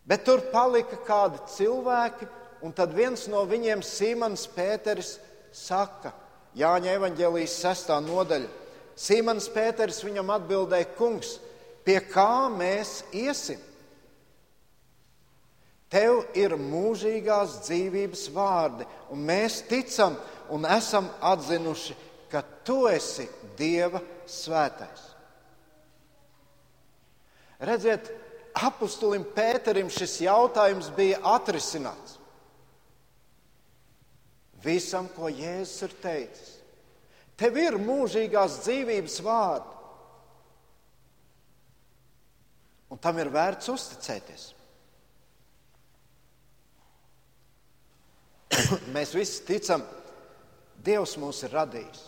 Bet 0.05 0.25
tur 0.25 0.43
palika 0.51 0.99
kādi 1.05 1.41
cilvēki, 1.55 2.27
un 2.65 2.73
tad 2.73 2.93
viens 2.93 3.25
no 3.31 3.41
viņiem, 3.49 3.81
Simons 3.85 4.45
Pēteris, 4.53 5.15
saka, 5.55 6.13
Jāņa 6.55 6.93
evanģēlijas 6.95 7.57
sestā 7.65 7.97
nodaļa. 7.99 8.47
Simons 8.95 9.49
Pēters 9.51 9.99
viņam 10.05 10.29
atbildēja, 10.37 10.87
kungs, 10.95 11.33
pie 11.83 11.97
kā 11.99 12.47
mēs 12.53 13.01
iesim? 13.11 13.59
Tev 15.91 16.23
ir 16.35 16.55
mūžīgās 16.59 17.59
dzīvības 17.65 18.23
vārdi, 18.35 18.87
un 19.11 19.25
mēs 19.27 19.59
ticam 19.67 20.15
un 20.51 20.65
esam 20.69 21.09
atzinuši, 21.23 21.97
ka 22.31 22.41
tu 22.65 22.85
esi 22.89 23.27
Dieva 23.59 24.01
svētais. 24.27 25.03
Redziet, 27.65 28.09
apustulim 28.55 29.25
Pēterim 29.35 29.89
šis 29.91 30.19
jautājums 30.23 30.89
bija 30.95 31.19
atrisināts. 31.35 32.19
Visam, 34.65 35.09
ko 35.13 35.29
Jēzus 35.29 35.85
ir 35.85 35.95
teicis, 36.01 36.51
tev 37.37 37.57
ir 37.61 37.77
mūžīgās 37.77 38.61
dzīvības 38.63 39.19
vārdi, 39.25 39.75
un 42.89 43.01
tam 43.01 43.19
ir 43.21 43.29
vērts 43.29 43.69
uzticēties. 43.69 44.47
Mēs 48.95 49.13
visi 49.13 49.43
ticam, 49.45 49.85
Dievs 50.85 51.15
mūs 51.17 51.39
ir 51.45 51.53
radījis. 51.55 52.01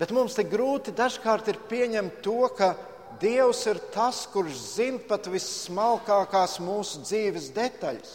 Bet 0.00 0.12
mums 0.16 0.34
te 0.36 0.44
grūti 0.48 0.92
dažkārt 0.96 1.48
ir 1.52 1.60
pieņemt 1.68 2.20
to, 2.24 2.40
ka 2.56 2.72
Dievs 3.20 3.64
ir 3.68 3.80
tas, 3.94 4.22
kurš 4.30 4.56
zina 4.76 5.00
pat 5.08 5.26
vissmalkākās 5.32 6.58
mūsu 6.62 7.02
dzīves 7.04 7.50
detaļas. 7.56 8.12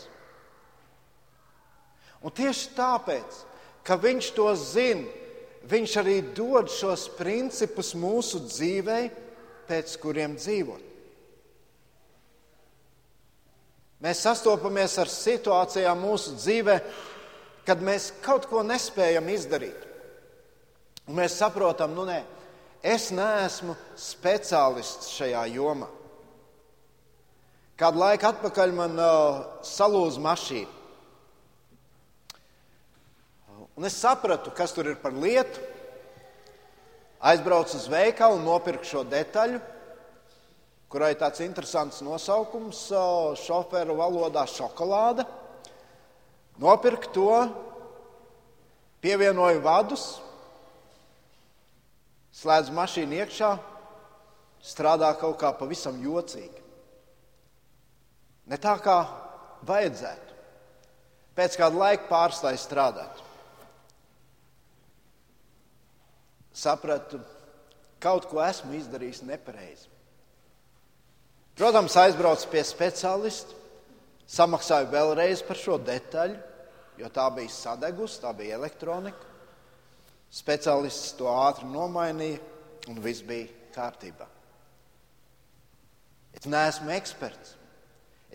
Un 2.26 2.34
tieši 2.34 2.72
tāpēc, 2.78 3.44
ka 3.86 4.00
Viņš 4.02 4.32
to 4.38 4.48
zina, 4.58 5.06
Viņš 5.66 5.94
arī 5.98 6.20
dod 6.38 6.70
šos 6.70 7.08
principus 7.18 7.96
mūsu 7.98 8.44
dzīvei, 8.46 9.10
pēc 9.66 9.96
kuriem 9.98 10.36
dzīvot. 10.38 10.84
Mēs 14.06 14.22
sastopamies 14.22 15.00
ar 15.02 15.10
situācijām 15.10 15.98
mūsu 16.06 16.36
dzīvē, 16.38 16.76
kad 17.66 17.82
mēs 17.82 18.12
kaut 18.22 18.46
ko 18.52 18.62
nespējam 18.62 19.32
izdarīt. 19.34 19.82
Un 21.10 21.18
mēs 21.18 21.38
saprotam, 21.40 21.96
nu 21.98 22.06
nē, 22.06 22.20
es 22.86 23.10
neesmu 23.15 23.74
speciālists 23.98 25.10
šajā 25.17 25.43
jomā. 25.56 25.89
Kādu 27.76 28.00
laiku 28.00 28.30
atpakaļ 28.30 28.74
man 28.78 29.00
uh, 29.02 29.41
salūza 29.65 30.21
mašīna. 30.24 30.71
Un 33.76 33.84
es 33.89 33.98
sapratu, 34.00 34.54
kas 34.56 34.71
tur 34.71 34.88
ir 34.88 35.02
par 35.02 35.12
lietu. 35.12 35.60
Aizbraucu 37.26 37.76
uz 37.76 37.89
veikalu 37.91 38.38
un 38.38 38.45
nopirku 38.48 38.88
šo 38.88 39.02
detaļu 39.10 39.60
kurai 40.95 41.12
tāds 41.19 41.41
interesants 41.43 41.98
nosaukums 42.06 42.86
šoferu 43.41 43.98
valodā- 44.00 44.45
šokolāde. 44.58 45.26
Nopirku 46.56 47.10
to, 47.12 47.32
pievienoju 49.04 49.60
vadus, 49.60 50.21
slēdzu 52.36 52.76
mašīnu 52.76 53.19
iekšā, 53.21 53.52
strādā 54.65 55.12
kaut 55.19 55.38
kā 55.41 55.52
pavisam 55.56 55.98
jocīgi. 56.04 56.63
Ne 58.52 58.60
tā 58.62 58.76
kā 58.84 58.98
vajadzētu. 59.65 60.34
Pēc 61.36 61.58
kāda 61.60 61.82
laika 61.82 62.08
pārstāja 62.08 62.60
strādāt. 62.62 63.24
Sapratu, 66.56 67.19
kaut 68.00 68.30
ko 68.32 68.39
esmu 68.45 68.78
izdarījis 68.78 69.26
nepareizi. 69.28 69.89
Protams, 71.56 71.95
aizbraucu 72.00 72.48
pie 72.52 72.63
speciālista, 72.67 73.56
samaksāju 74.28 74.89
vēlreiz 74.91 75.43
par 75.48 75.60
šo 75.60 75.78
detaļu, 75.80 76.36
jo 77.00 77.12
tā 77.12 77.28
bija 77.36 77.52
sadegusi, 77.52 78.21
tā 78.24 78.32
bija 78.36 78.60
elektronika. 78.60 79.35
Speciālists 80.36 81.13
to 81.15 81.30
ātri 81.32 81.67
nomainīja, 81.71 82.41
un 82.91 83.00
viss 83.04 83.24
bija 83.24 83.48
kārtībā. 83.76 84.28
Es 86.36 86.48
neesmu 86.50 86.91
eksperts. 86.91 87.56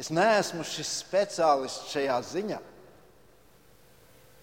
Es 0.01 0.09
neesmu 0.09 0.65
šis 0.65 0.95
speciālists 1.03 1.93
šajā 1.93 2.17
ziņā. 2.25 2.61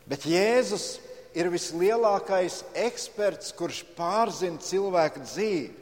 Bet 0.07 0.27
Jēzus 0.29 0.99
ir 1.37 1.49
vislielākais 1.51 2.61
eksperts, 2.77 3.49
kurš 3.57 3.81
pārzina 3.97 4.61
cilvēku 4.61 5.25
dzīvi. 5.25 5.73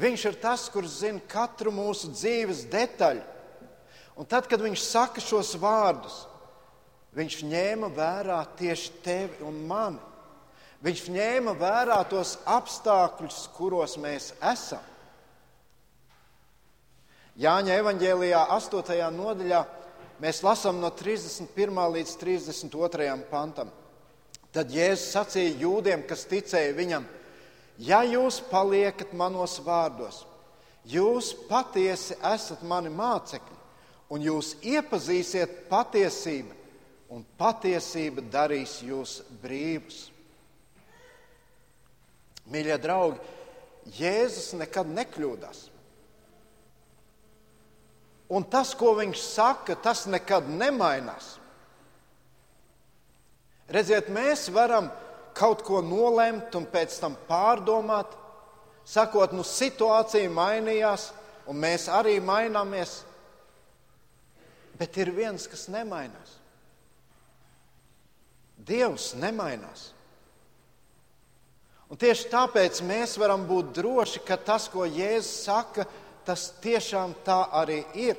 Viņš 0.00 0.24
ir 0.26 0.40
tas, 0.42 0.64
kurš 0.72 1.02
zina 1.04 1.22
katru 1.30 1.70
mūsu 1.74 2.10
dzīves 2.16 2.64
detaļu. 2.72 3.22
Un 4.18 4.26
tad, 4.30 4.48
kad 4.50 4.62
viņš 4.62 4.82
saka 4.82 5.22
šos 5.22 5.52
vārdus, 5.60 6.24
viņš 7.14 7.38
ņēma 7.46 7.92
vērā 7.94 8.40
tieši 8.58 8.98
tevi 9.04 9.46
un 9.46 9.60
mani. 9.68 10.13
Viņš 10.82 11.04
ņēma 11.14 11.54
vērā 11.60 12.00
tos 12.10 12.38
apstākļus, 12.48 13.46
kuros 13.54 13.96
mēs 14.00 14.32
esam. 14.42 14.82
Jāņa 17.40 17.78
evanģēlijā, 17.80 18.44
8. 18.54 18.98
nodaļā, 19.14 19.64
mēs 20.22 20.42
lasām 20.46 20.78
no 20.82 20.90
31. 20.94 21.80
līdz 21.96 22.12
32. 22.20 23.16
pantam. 23.30 23.72
Tad 24.54 24.70
Jēzus 24.70 25.10
sacīja 25.16 25.56
jūdiem, 25.64 26.04
kas 26.06 26.28
ticēja 26.30 26.76
viņam, 26.76 27.08
ja 27.82 28.04
jūs 28.06 28.38
paliekat 28.52 29.10
manos 29.18 29.56
vārdos, 29.66 30.20
jūs 30.86 31.32
patiesi 31.48 32.14
esat 32.22 32.62
mani 32.62 32.92
mācekļi, 32.94 33.58
un 34.14 34.22
jūs 34.22 34.54
iepazīsiet 34.62 35.64
patiesību, 35.72 36.54
un 37.10 37.26
patiesība 37.38 38.22
darīs 38.30 38.78
jūs 38.86 39.24
brīvus. 39.42 40.13
Mīļie 42.52 42.76
draugi, 42.80 43.20
Jēzus 43.98 44.54
nekad 44.56 44.88
nekļūdās. 44.88 45.68
Un 48.34 48.44
tas, 48.48 48.72
ko 48.76 48.94
viņš 48.96 49.20
saka, 49.20 49.76
tas 49.76 50.06
nekad 50.08 50.48
nemainās. 50.48 51.34
Redziet, 53.68 54.10
mēs 54.12 54.48
varam 54.52 54.90
kaut 55.36 55.64
ko 55.64 55.80
nolemt 55.84 56.54
un 56.56 56.66
pēc 56.68 56.96
tam 57.00 57.16
pārdomāt, 57.28 58.12
sakot, 58.88 59.32
nu 59.32 59.44
situācija 59.44 60.30
mainījās, 60.32 61.10
un 61.48 61.60
mēs 61.60 61.88
arī 61.92 62.18
maināmies. 62.24 63.02
Bet 64.78 64.96
ir 65.00 65.12
viens, 65.14 65.46
kas 65.48 65.68
nemainās. 65.72 66.38
Dievs 68.64 69.12
nemainās. 69.20 69.93
Un 71.92 72.00
tieši 72.00 72.30
tāpēc 72.32 72.80
mēs 72.86 73.18
varam 73.20 73.44
būt 73.48 73.74
droši, 73.76 74.22
ka 74.24 74.38
tas, 74.40 74.70
ko 74.72 74.86
Jēzus 74.88 75.44
saka, 75.44 75.84
tas 76.24 76.48
tiešām 76.64 77.12
tā 77.26 77.42
arī 77.52 77.82
ir. 78.06 78.16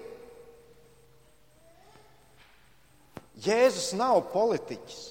Jēzus 3.41 3.91
nav 3.97 4.21
politiķis. 4.31 5.01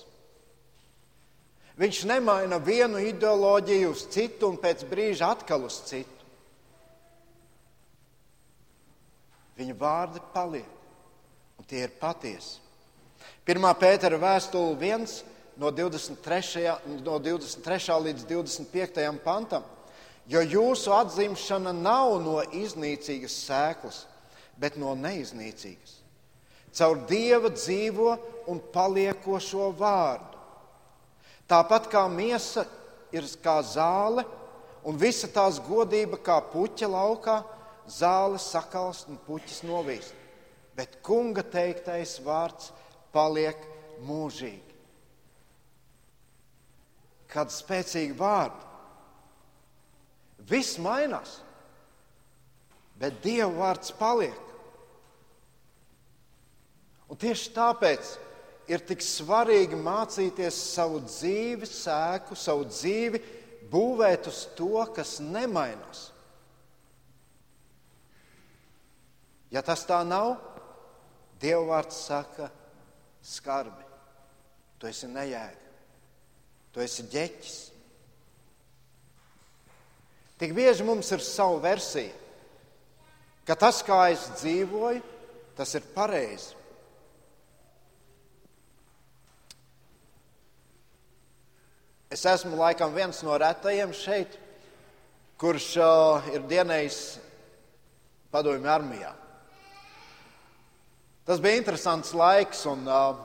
Viņš 1.75 2.05
nemaina 2.07 2.61
vienu 2.63 3.01
ideoloģiju 3.03 3.91
uz 3.91 4.05
citu 4.15 4.53
un 4.53 4.61
pēc 4.63 4.87
brīža 4.87 5.33
atkal 5.35 5.67
uz 5.67 5.81
citu. 5.89 6.13
Viņa 9.59 9.75
vārdi 9.79 10.23
paliek, 10.35 10.71
un 11.59 11.67
tie 11.67 11.85
ir 11.87 11.93
patiesi. 11.99 12.63
Pirmā 13.47 13.75
pētera 13.79 14.19
vēstule 14.19 14.79
1 14.79 15.34
no 15.61 15.71
23. 15.71 16.67
No 17.05 17.19
23. 17.23 17.99
līdz 18.09 18.27
25. 18.31 19.19
pantam. 19.25 19.65
Jo 20.27 20.41
jūsu 20.41 20.95
atzimšana 20.97 21.75
nav 21.77 22.17
no 22.25 22.39
iznīcīgas 22.43 23.35
sēklas, 23.45 24.05
bet 24.57 24.79
no 24.81 24.95
neiznīcīgas. 24.97 25.99
Caur 26.75 27.05
dieva 27.07 27.53
dzīvo 27.53 28.15
un 28.51 28.63
paliekošo 28.73 29.69
vārdu 29.79 30.35
Tāpat 31.45 31.91
kā 31.93 32.07
miesa 32.09 32.65
ir 33.13 33.27
kā 33.45 33.59
zāle, 33.69 34.25
un 34.85 34.97
visa 34.97 35.29
tās 35.29 35.59
godība 35.61 36.17
kā 36.17 36.39
puķa 36.53 36.89
laukā, 36.89 37.43
zāle 37.85 38.41
sakalst 38.41 39.11
un 39.13 39.19
puķis 39.27 39.61
novīst. 39.69 40.15
Bet 40.75 41.03
kunga 41.05 41.45
teiktais 41.45 42.17
vārds 42.25 42.73
paliek 43.13 43.61
mūžīgi. 44.09 44.74
Kad 47.35 47.51
spēcīgi 47.51 48.15
vārdi, 48.15 48.63
viss 50.47 50.79
mainās, 50.79 51.41
bet 53.01 53.19
Dieva 53.25 53.51
vārds 53.57 53.91
paliek. 53.99 54.41
Un 57.11 57.19
tieši 57.21 57.51
tāpēc 57.57 58.15
ir 58.71 58.85
tik 58.87 59.03
svarīgi 59.05 59.77
mācīties 59.77 60.57
savu 60.73 61.03
dzīvi, 61.05 61.69
sēku, 61.69 62.37
savu 62.39 62.69
dzīvi 62.71 63.21
būvēt 63.71 64.29
uz 64.31 64.45
to, 64.57 64.87
kas 64.95 65.19
nemainās. 65.21 66.09
Ja 69.55 69.63
tas 69.63 69.85
tā 69.87 70.01
nav, 70.07 70.37
Dieva 71.41 71.63
vārds 71.75 71.99
saka, 72.07 72.49
skarbi, 73.25 73.85
tu 74.81 74.89
esi 74.89 75.11
nejēga, 75.11 75.64
tu 76.75 76.83
esi 76.83 77.07
ģeķis. 77.07 77.59
Tik 80.43 80.53
bieži 80.57 80.85
mums 80.87 81.13
ir 81.15 81.23
sava 81.23 81.61
versija, 81.63 82.11
ka 83.47 83.55
tas, 83.55 83.79
kā 83.87 84.09
es 84.11 84.27
dzīvoju, 84.41 85.03
tas 85.55 85.77
ir 85.79 85.87
pareizi. 85.95 86.59
Es 92.11 92.23
esmu 92.31 92.59
laikam 92.59 92.93
viens 92.95 93.23
no 93.27 93.39
retajiem 93.39 93.95
šeit, 93.95 94.35
kurš 95.39 95.71
uh, 95.83 96.27
ir 96.35 96.45
dienējis 96.51 96.99
padomju 98.35 98.71
armijā. 98.71 99.11
Tas 101.27 101.41
bija 101.43 101.59
interesants 101.59 102.13
laiks, 102.15 102.67
un 102.71 102.85
uh, 102.87 103.17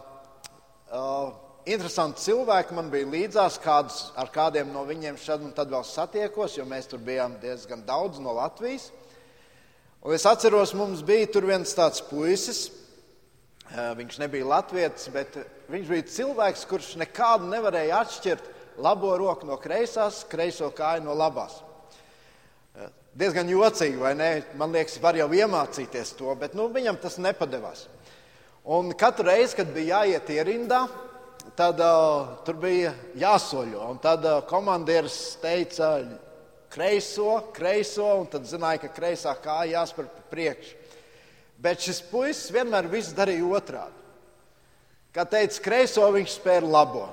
uh, 0.94 1.49
interesanti 1.70 2.24
cilvēki 2.26 2.76
man 2.78 2.90
bija 2.94 3.08
līdzās. 3.10 3.60
Kādus, 3.62 4.10
ar 4.18 4.32
kādiem 4.34 4.72
no 4.74 4.84
viņiem 4.88 5.18
šad 5.22 5.44
un 5.46 5.54
tad 5.56 5.72
vēl 5.72 5.86
satiekos, 5.86 6.58
jo 6.58 6.66
mēs 6.68 6.90
tur 6.90 7.02
bijām 7.04 7.38
diezgan 7.42 7.86
daudz 7.88 8.22
no 8.24 8.34
Latvijas. 8.38 8.90
Un 10.00 10.16
es 10.16 10.26
atceros, 10.26 10.74
mums 10.78 11.04
bija 11.06 11.28
tur 11.34 11.48
viens 11.50 11.74
tāds 11.76 12.02
puisis. 12.08 12.70
Uh, 13.70 13.92
viņš 14.00 14.16
nebija 14.24 14.48
latviečs, 14.50 15.10
bet 15.14 15.36
viņš 15.70 15.90
bija 15.92 16.06
cilvēks, 16.10 16.64
kurš 16.66 16.94
nekādu 16.98 17.46
nevarēja 17.52 18.00
atšķirt 18.02 18.48
labo 18.82 19.12
roku 19.20 19.46
no 19.46 19.60
kreisās, 19.62 20.24
kreiso 20.30 20.72
kāju 20.74 21.04
no 21.06 21.14
labās. 21.14 21.60
Eh, 22.74 22.88
diezgan 23.14 23.52
jocīgi, 23.52 24.00
vai 24.02 24.16
ne? 24.18 24.30
Man 24.58 24.74
liekas, 24.74 24.98
var 25.04 25.20
jau 25.20 25.28
iemācīties 25.30 26.16
to, 26.18 26.34
bet 26.40 26.56
nu, 26.58 26.66
viņam 26.74 26.98
tas 27.04 27.20
nepadevās. 27.22 27.86
Un 28.70 28.90
katru 28.98 29.30
reizi, 29.30 29.60
kad 29.60 29.70
bija 29.76 30.02
jāiet 30.02 30.34
ierindā, 30.34 30.88
tad 31.60 31.82
uh, 31.84 32.40
tur 32.48 32.56
bija 32.62 32.94
jāsoļo. 33.20 33.92
Tad 34.04 34.24
uh, 34.24 34.40
komandieris 34.48 35.36
teica, 35.42 35.98
kreiso, 36.72 37.34
kreiso, 37.56 38.08
un 38.22 38.30
tad 38.32 38.48
zināja, 38.48 38.86
ka 38.86 38.94
kreisā 38.96 39.34
kāja 39.44 39.82
jāspēr 39.82 40.08
pa 40.14 40.24
priekšu. 40.32 40.76
Bet 41.60 41.84
šis 41.84 42.00
puisis 42.08 42.54
vienmēr 42.56 42.88
viss 42.88 43.12
darīja 43.16 43.50
otrādi. 43.58 43.98
Kā 45.12 45.26
teica, 45.28 45.60
kreiso 45.66 46.06
viņš 46.16 46.38
spēja 46.38 46.64
labo. 46.64 47.10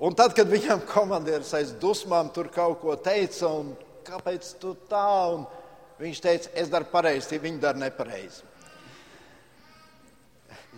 Un 0.00 0.14
tad, 0.16 0.32
kad 0.32 0.48
viņam 0.48 0.86
komandieris 0.88 1.50
aiz 1.58 1.74
dusmām 1.82 2.30
tur 2.32 2.48
kaut 2.54 2.78
ko 2.80 2.94
teica, 2.96 3.50
un 3.50 3.74
kāpēc 4.06 4.54
tu 4.62 4.72
tā, 4.88 5.10
un 5.34 5.44
viņš 6.00 6.24
teica, 6.24 6.54
es 6.62 6.72
daru 6.72 6.88
pareizi, 6.88 7.42
viņi 7.42 7.60
dara 7.60 7.82
nepareizi. 7.82 8.46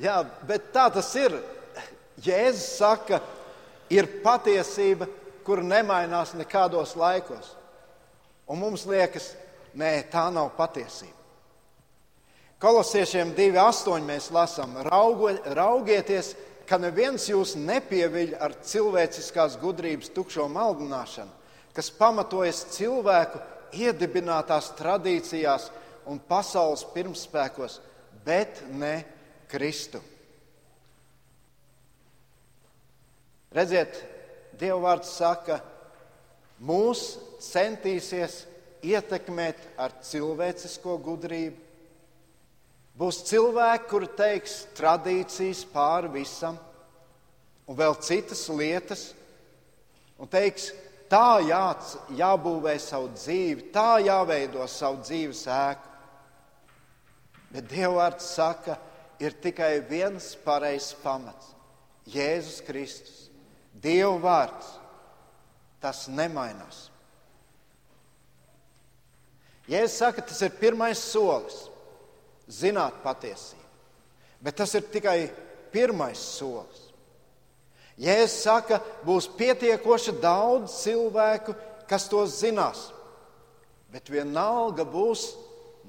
Jā, 0.01 0.23
bet 0.49 0.73
tā 0.75 0.89
tas 0.91 1.15
ir. 1.21 1.37
Jēzus 2.25 2.77
saka, 2.79 3.21
ir 3.91 4.09
patiesība, 4.25 5.09
kur 5.45 5.63
nemainās 5.65 6.35
nekādos 6.39 6.95
laikos. 6.99 7.55
Un 8.51 8.61
mums 8.61 8.85
liekas, 8.87 9.33
nē, 9.79 9.95
tā 10.13 10.27
nav 10.35 10.53
patiesība. 10.59 11.17
Kolosiešiem 12.61 13.33
2,8 13.33 14.05
mēs 14.05 14.29
lasām, 14.35 14.75
raugieties, 14.85 16.35
ka 16.69 16.77
neviens 16.79 17.25
jūs 17.31 17.55
nepieviļ 17.57 18.35
ar 18.39 18.53
cilvēciskās 18.63 19.57
gudrības 19.63 20.13
tukšo 20.13 20.45
maldināšanu, 20.53 21.33
kas 21.75 21.89
pamatojas 21.97 22.61
cilvēku 22.77 23.41
iedibinātās 23.81 24.75
tradīcijās 24.79 25.71
un 26.11 26.21
pasaules 26.21 26.85
pirmspēkos, 26.93 27.81
bet 28.27 28.61
ne 28.71 29.01
Kristu. 29.51 30.03
Redziet, 33.55 33.97
Dieva 34.61 34.79
vārds 34.85 35.11
saka, 35.17 35.59
mūs 36.61 37.17
centīsies 37.43 38.45
ietekmēt 38.85 39.63
ar 39.81 39.97
cilvēcisko 40.05 40.99
gudrību, 41.03 41.71
Būs 43.01 43.23
cilvēki, 43.31 43.87
kuri 43.89 44.09
teiks 44.13 44.55
tradīcijas 44.77 45.63
pāri 45.73 46.11
visam, 46.19 46.59
un 47.65 47.79
vēl 47.79 47.95
citas 48.05 48.43
lietas, 48.53 49.05
un 50.21 50.29
teiks, 50.29 50.67
tā 51.09 51.41
jā, 51.47 51.63
jābūvē 52.19 52.75
savu 52.83 53.09
dzīvi, 53.15 53.71
tā 53.73 54.03
jāveido 54.05 54.67
savu 54.69 55.01
dzīves 55.07 55.47
ēku. 55.49 55.89
Bet 57.55 57.71
Dievvvārds 57.73 58.29
saka, 58.35 58.77
ir 59.17 59.33
tikai 59.43 59.79
viens 59.89 60.35
pareizs 60.45 60.93
pamats- 61.01 61.55
Jēzus 62.15 62.61
Kristus. 62.67 63.20
Dieva 63.81 64.17
vārds, 64.21 64.75
tas 65.81 66.05
nemainās. 66.13 66.89
Jēzus 69.71 70.01
saka, 70.03 70.25
tas 70.27 70.41
ir 70.43 70.57
pirmais 70.59 70.99
solis 70.99 71.63
zināt 72.51 72.99
patiesību. 73.05 73.69
Bet 74.43 74.57
tas 74.59 74.73
ir 74.75 74.89
tikai 74.91 75.31
pirmais 75.73 76.19
solis. 76.19 76.89
Jēzus 78.01 78.43
saka, 78.47 78.81
būs 79.05 79.29
pietiekoši 79.39 80.17
daudz 80.23 80.75
cilvēku, 80.83 81.55
kas 81.89 82.09
to 82.09 82.23
zinās, 82.31 82.89
bet 83.93 84.09
vienalga 84.11 84.87
būs 84.89 85.31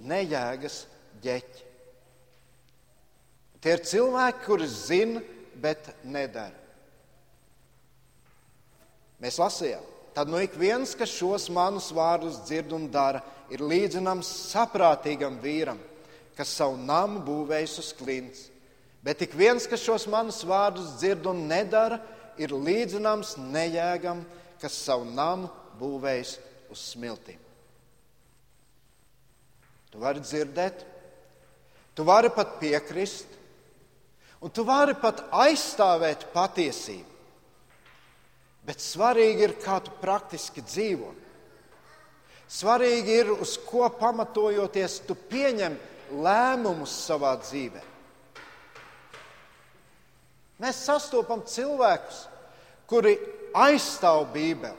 nejēgas 0.01 0.83
ģeķi. 1.23 1.67
Tie 3.61 3.75
ir 3.77 3.83
cilvēki, 3.85 4.43
kuri 4.45 4.67
zina, 4.67 5.21
bet 5.61 5.91
nedara. 6.03 6.60
Mēs 9.21 9.37
lasījām, 9.37 9.83
tad 10.15 10.31
no 10.31 10.39
ik 10.41 10.55
viens, 10.57 10.95
kas 10.97 11.13
šos 11.13 11.47
manus 11.53 11.91
vārdus 11.93 12.41
dzird 12.47 12.73
un 12.73 12.87
dara, 12.91 13.21
ir 13.53 13.61
līdzināms 13.61 14.29
saprātīgam 14.49 15.37
vīram, 15.43 15.77
kas 16.37 16.55
savu 16.57 16.79
namu 16.79 17.21
būvējis 17.25 17.77
uz 17.83 17.91
klints. 17.99 18.47
Bet 19.05 19.21
ik 19.25 19.35
viens, 19.37 19.67
kas 19.69 19.81
šos 19.81 20.07
manus 20.09 20.41
vārdus 20.45 20.95
dzird 20.97 21.25
un 21.29 21.45
nedara, 21.49 21.99
ir 22.41 22.53
līdzināms 22.53 23.35
nejēgam, 23.41 24.23
kas 24.61 24.77
savu 24.87 25.05
namu 25.09 25.49
būvējis 25.79 26.35
uz 26.71 26.83
smiltīm. 26.93 27.39
Tu 29.91 29.99
vari 29.99 30.23
dzirdēt, 30.23 30.85
tu 31.93 32.05
vari 32.07 32.31
pat 32.33 32.55
piekrist, 32.61 33.27
un 34.41 34.53
tu 34.53 34.63
vari 34.65 34.95
pat 34.97 35.25
aizstāvēt 35.43 36.29
patiesību. 36.33 37.10
Bet 38.67 38.81
svarīgi 38.83 39.47
ir, 39.47 39.55
kā 39.61 39.79
tu 39.81 39.93
praktiski 40.01 40.61
dzīvo. 40.61 41.09
Svarīgi 42.51 43.15
ir, 43.23 43.31
uz 43.31 43.55
ko 43.63 43.87
pamatojoties 43.95 44.99
tu 45.07 45.15
pieņem 45.15 45.77
lēmumus 46.21 46.93
savā 47.07 47.33
dzīvē. 47.41 47.81
Mēs 50.61 50.83
sastopam 50.85 51.41
cilvēkus, 51.47 52.25
kuri 52.85 53.15
aizstāv 53.57 54.27
Bībeli, 54.35 54.77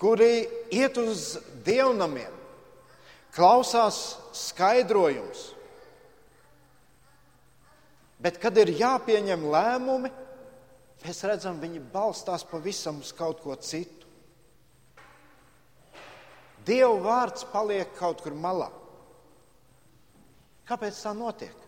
kuri 0.00 0.30
iet 0.72 0.96
uz 1.00 1.34
dievnamiem, 1.66 2.32
klausās 3.36 4.16
skaidrojumus. 4.32 5.50
Bet, 8.22 8.38
kad 8.40 8.56
ir 8.56 8.72
jāpieņem 8.72 9.44
lēmumi, 9.52 10.10
mēs 11.04 11.20
redzam, 11.28 11.60
viņi 11.60 11.82
balstās 11.92 12.46
pavisam 12.48 13.02
uz 13.04 13.12
kaut 13.16 13.42
ko 13.44 13.56
citu. 13.60 14.08
Dieva 16.66 16.96
vārds 17.04 17.44
paliek 17.52 17.92
kaut 17.98 18.24
kur 18.24 18.34
malā. 18.34 18.70
Kāpēc 20.66 20.98
tā 20.98 21.12
notiek? 21.14 21.66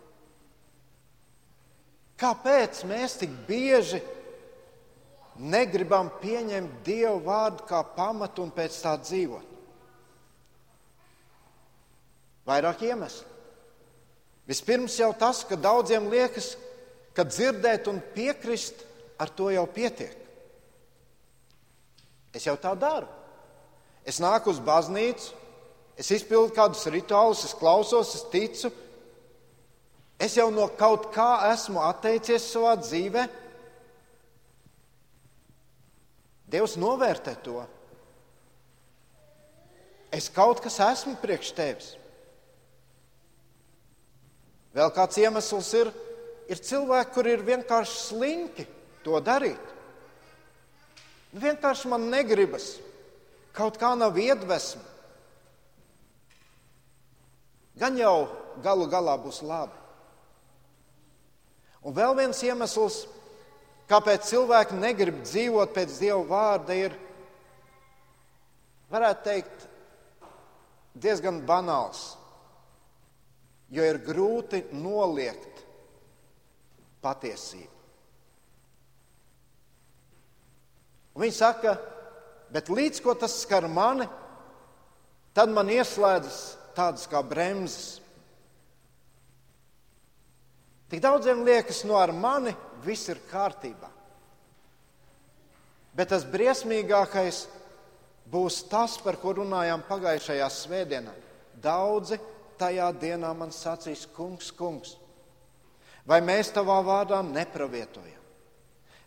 Kāpēc 2.18 2.80
mēs 2.90 3.20
tik 3.20 3.34
bieži 3.46 4.00
negribam 5.38 6.08
pieņemt 6.18 6.80
Dievu 6.82 7.20
vārdu 7.28 7.62
kā 7.68 7.84
pamatu 7.94 8.42
un 8.42 8.50
pēc 8.50 8.80
tā 8.82 8.96
dzīvot? 8.98 9.54
Vairāk 12.48 12.82
iemeslu. 12.88 13.37
Vispirms 14.48 14.96
jau 14.96 15.10
tas, 15.16 15.42
ka 15.44 15.58
daudziem 15.60 16.08
liekas, 16.08 16.54
ka 17.12 17.26
dzirdēt 17.28 17.90
un 17.90 18.00
piekrist 18.14 18.80
ar 19.20 19.28
to 19.28 19.50
jau 19.52 19.66
pietiek. 19.68 20.14
Es 22.32 22.46
jau 22.46 22.56
tā 22.60 22.72
daru. 22.78 23.08
Es 24.08 24.22
nāku 24.22 24.54
uz 24.54 24.60
baznīcu, 24.64 25.34
es 26.00 26.08
izpildu 26.16 26.54
kādus 26.56 26.86
rituālus, 26.88 27.44
es 27.44 27.56
klausos, 27.56 28.14
es 28.16 28.24
ticu, 28.32 28.70
Es 30.18 30.34
jau 30.34 30.48
no 30.50 30.66
kaut 30.74 31.12
kā 31.14 31.28
esmu 31.52 31.78
atteicies 31.86 32.48
savā 32.50 32.74
dzīvē. 32.80 33.28
Dievs 36.50 36.74
novērtē 36.80 37.36
to. 37.44 37.60
Es 40.10 40.26
kaut 40.32 40.62
kas 40.64 40.80
esmu 40.82 41.14
priekš 41.22 41.52
tevis. 41.54 41.92
Vēl 44.76 44.92
kāds 44.94 45.18
iemesls 45.20 45.70
ir, 45.78 45.90
ir 46.50 46.60
cilvēki, 46.60 47.14
kur 47.14 47.28
ir 47.28 47.44
vienkārši 47.46 47.98
slinki 48.02 48.66
to 49.04 49.20
darīt. 49.24 49.74
Nu, 51.32 51.40
vienkārši 51.42 51.90
man 51.92 52.08
negribas, 52.12 52.76
kaut 53.56 53.78
kā 53.80 53.94
nav 53.98 54.16
iedvesma. 54.18 54.84
Gan 57.78 57.98
jau 57.98 58.28
galu 58.64 58.88
galā 58.90 59.14
būs 59.22 59.42
labi. 59.46 59.76
Un 61.86 61.94
vēl 61.94 62.16
viens 62.18 62.40
iemesls, 62.42 63.04
kāpēc 63.88 64.26
cilvēki 64.28 64.78
negrib 64.80 65.22
dzīvot 65.22 65.72
pēc 65.76 65.94
Dieva 66.00 66.24
vārda, 66.26 66.74
ir, 66.74 66.96
varētu 68.90 69.24
teikt, 69.24 69.68
diezgan 70.98 71.38
banāls. 71.46 72.17
Jo 73.72 73.84
ir 73.84 74.00
grūti 74.00 74.62
noliegt 74.72 75.64
patiesību. 77.04 77.74
Un 81.18 81.24
viņi 81.26 81.34
saka, 81.34 81.74
bet 82.54 82.70
līdz 82.70 83.02
ko 83.02 83.12
tas 83.18 83.34
skar 83.42 83.66
mani, 83.68 84.06
tad 85.34 85.50
man 85.50 85.68
ieslēdzas 85.74 86.42
tādas 86.78 87.08
kā 87.10 87.20
bremzes. 87.26 87.98
Tik 90.88 91.02
daudziem 91.04 91.42
liekas, 91.44 91.82
no 91.84 91.98
ar 92.00 92.14
mani 92.14 92.54
viss 92.84 93.10
ir 93.10 93.18
kārtībā. 93.28 93.90
Bet 95.98 96.12
tas 96.14 96.22
briesmīgākais 96.22 97.42
būs 98.30 98.62
tas, 98.70 98.94
par 99.02 99.18
ko 99.18 99.34
runājām 99.40 99.82
pagājušajā 99.88 100.48
svētdienā. 100.54 101.12
Daudzi 101.58 102.20
tajā 102.58 102.88
dienā 103.00 103.30
man 103.36 103.52
sacīs, 103.54 104.06
kungs, 104.14 104.50
kungs, 104.54 104.96
vai 106.08 106.20
mēs 106.24 106.52
tavā 106.54 106.78
vārdā 106.84 107.20
nepravietojam, 107.24 108.24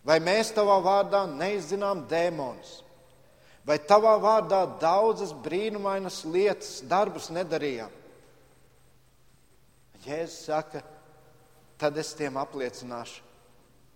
vai 0.06 0.20
mēs 0.24 0.54
tavā 0.56 0.78
vārdā 0.84 1.26
neizzinām 1.30 2.06
dēmonus, 2.10 2.82
vai 3.66 3.78
tavā 3.78 4.16
vārdā 4.22 4.64
daudzas 4.82 5.34
brīnumainas 5.46 6.24
lietas, 6.26 6.80
darbus 6.88 7.30
nedarījām. 7.34 8.00
Jēzus 10.02 10.48
saka, 10.48 10.82
tad 11.78 11.98
es 12.02 12.16
tiem 12.18 12.40
apliecināšu, 12.42 13.22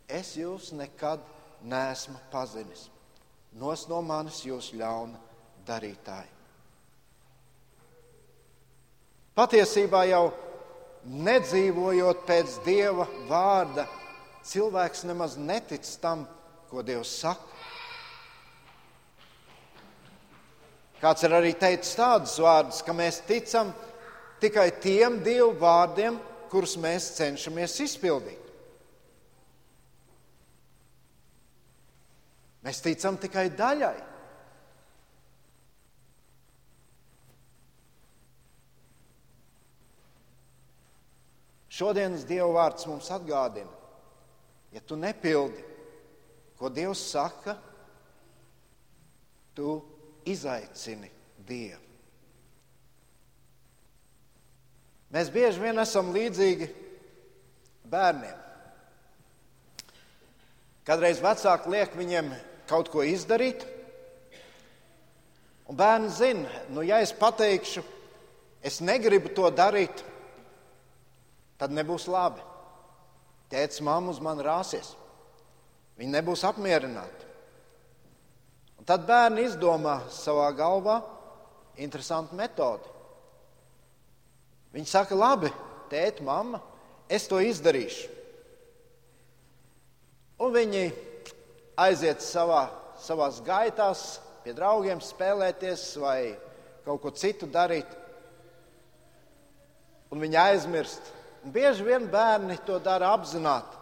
es 0.05 0.35
jūs 0.37 0.69
nekad 0.77 1.23
neesmu 1.65 2.19
pazinis. 2.29 2.89
Nos 3.57 3.87
no 3.89 4.03
manis 4.05 4.43
jūs 4.45 4.73
ļauna 4.77 5.17
darītāji. 5.65 6.35
Patiesībā 9.36 10.06
jau 10.08 10.30
nedzīvojot 11.06 12.21
pēc 12.28 12.60
Dieva 12.63 13.04
vārda, 13.28 13.84
cilvēks 14.48 15.04
nemaz 15.10 15.36
netic 15.36 15.84
tam, 16.00 16.24
ko 16.69 16.80
Dievs 16.86 17.12
saka. 17.19 17.52
Kāds 21.02 21.26
ir 21.28 21.36
arī 21.36 21.52
teicis 21.60 21.98
tādus 22.00 22.38
vārdus, 22.39 22.80
ka 22.82 22.95
mēs 22.95 23.19
ticam 23.28 23.74
tikai 24.41 24.69
tiem 24.82 25.19
Dieva 25.26 25.52
vārdiem, 25.60 26.15
kurus 26.50 26.78
mēs 26.80 27.12
cenšamies 27.17 27.76
izpildīt. 27.84 28.41
Mēs 32.65 32.80
ticam 32.82 33.19
tikai 33.21 33.50
daļai. 33.54 34.14
Šodienas 41.75 42.23
Dieva 42.27 42.47
vārds 42.55 42.85
mums 42.88 43.09
atgādina, 43.11 43.71
ja 44.71 44.79
tu 44.79 44.95
nepildi, 44.95 45.63
ko 46.55 46.69
Dievs 46.71 47.01
saka, 47.11 47.57
tu 49.55 49.81
izaicini 50.27 51.11
Dievu. 51.47 51.83
Mēs 55.11 55.29
bieži 55.31 55.61
vien 55.63 55.79
esam 55.79 56.09
līdzīgi 56.15 56.71
bērniem. 57.91 58.39
Kadreiz 60.88 61.21
vecāki 61.23 61.71
liek 61.71 61.93
viņiem 61.95 62.33
kaut 62.69 62.89
ko 62.93 63.03
izdarīt, 63.05 63.67
un 65.67 65.77
bērni 65.77 66.11
zina, 66.13 66.65
nu, 66.71 66.83
ja 66.88 67.03
es 67.03 67.13
pateikšu, 67.15 67.83
es 68.65 68.81
negribu 68.83 69.31
to 69.35 69.49
darīt, 69.51 70.01
tad 70.01 70.14
nebūs 71.71 72.07
labi. 72.11 72.43
Tēvs, 73.51 73.81
mamma 73.85 74.11
uz 74.11 74.19
mani 74.23 74.43
rāsies. 74.43 74.95
Viņi 75.99 76.11
nebūs 76.17 76.43
apmierināti. 76.47 77.29
Un 78.79 78.87
tad 78.87 79.05
bērni 79.07 79.45
izdomā 79.47 80.01
savā 80.11 80.49
galvā 80.57 80.99
interesantu 81.79 82.35
metodi. 82.35 82.91
Viņi 84.75 84.91
saka, 84.91 85.15
labi, 85.15 85.51
tēti, 85.91 86.25
mamma, 86.27 86.59
es 87.07 87.29
to 87.31 87.39
izdarīšu. 87.39 88.11
Un 90.43 90.51
viņi 90.51 90.89
aiziet 91.79 92.23
savā, 92.23 92.65
savās 92.99 93.39
gaitās, 93.45 94.17
pie 94.43 94.51
draugiem 94.55 94.99
spēlēties 94.99 95.85
vai 96.03 96.35
kaut 96.83 97.01
ko 97.05 97.13
citu 97.15 97.47
darīt. 97.47 97.87
Un 100.11 100.19
viņi 100.21 100.41
aizmirst. 100.43 101.13
Un 101.45 101.53
bieži 101.53 101.86
vien 101.86 102.08
bērni 102.10 102.58
to 102.65 102.79
dara 102.81 103.12
apzināti. 103.13 103.77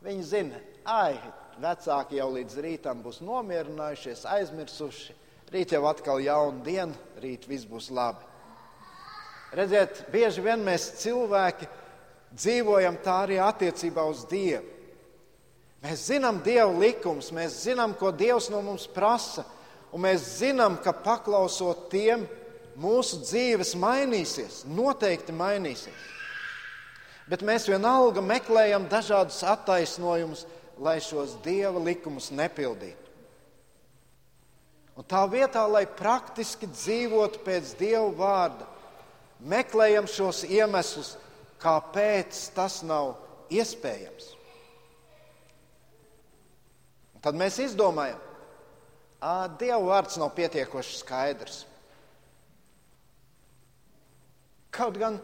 Viņi 0.00 0.22
zina, 0.24 0.60
ah, 0.88 1.12
vecāki 1.60 2.16
jau 2.16 2.30
līdz 2.32 2.54
rītam 2.64 3.02
būs 3.04 3.20
nomierinājušies, 3.20 4.24
aizmirsuši. 4.24 5.16
Rīt 5.52 5.74
jau 5.76 5.82
atkal 5.88 6.22
jauna 6.24 6.64
diena, 6.64 6.96
rīt 7.20 7.44
viss 7.48 7.68
būs 7.68 7.90
labi. 7.92 8.24
Redziet, 9.52 10.02
bieži 10.12 10.44
vien 10.44 10.64
mēs 10.64 10.90
cilvēki 11.02 11.68
dzīvojam 12.36 12.98
tā 13.04 13.20
arī 13.26 13.38
attiecībā 13.40 14.04
uz 14.08 14.24
Dievu. 14.28 14.64
Mēs 15.84 16.08
zinām 16.08 16.40
Dieva 16.44 16.72
likumus, 16.72 17.30
mēs 17.32 17.62
zinām, 17.68 17.94
ko 18.00 18.10
Dievs 18.12 18.48
no 18.50 18.60
mums 18.64 18.88
prasa, 18.90 19.44
un 19.92 20.02
mēs 20.08 20.24
zinām, 20.40 20.80
ka 20.82 20.92
paklausot 20.92 21.86
tiem, 21.92 22.24
mūsu 22.80 23.20
dzīves 23.22 23.76
mainīsies, 23.78 24.64
noteikti 24.68 25.36
mainīsies. 25.36 26.16
Bet 27.28 27.44
mēs 27.44 27.68
vienalga 27.68 28.22
meklējam 28.24 28.86
dažādus 28.88 29.42
attaisnojumus, 29.44 30.46
lai 30.80 30.96
šos 31.04 31.36
dieva 31.44 31.80
likumus 31.82 32.30
nepildītu. 32.32 33.04
Un 34.98 35.06
tā 35.06 35.20
vietā, 35.30 35.62
lai 35.70 35.84
praktiski 35.86 36.66
dzīvotu 36.72 37.44
pēc 37.44 37.76
dieva 37.78 38.08
vārda, 38.18 38.66
meklējam 39.38 40.08
šos 40.10 40.42
iemeslus, 40.48 41.12
kāpēc 41.62 42.40
tas 42.56 42.80
nav 42.86 43.14
iespējams. 43.52 44.32
Un 47.14 47.22
tad 47.22 47.38
mēs 47.38 47.60
izdomājam, 47.62 48.18
ka 49.18 49.34
Dieva 49.58 49.80
vārds 49.82 50.18
nav 50.20 50.30
pietiekoši 50.36 51.00
skaidrs. 51.00 51.64
Kaut 54.70 54.98
gan 55.00 55.18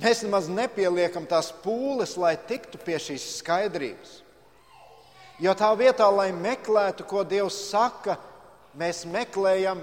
mēs 0.00 0.24
nemaz 0.24 0.48
nepieliekam 0.50 1.26
tās 1.28 1.50
pūles, 1.62 2.16
lai 2.20 2.34
tiktu 2.48 2.80
pie 2.82 2.98
šīs 3.00 3.26
skaidrības. 3.40 4.18
Jo 5.40 5.54
tā 5.56 5.70
vietā, 5.76 6.08
lai 6.12 6.30
meklētu, 6.36 7.06
ko 7.08 7.24
Dievs 7.24 7.56
saka, 7.70 8.18
mēs 8.76 9.06
meklējam 9.08 9.80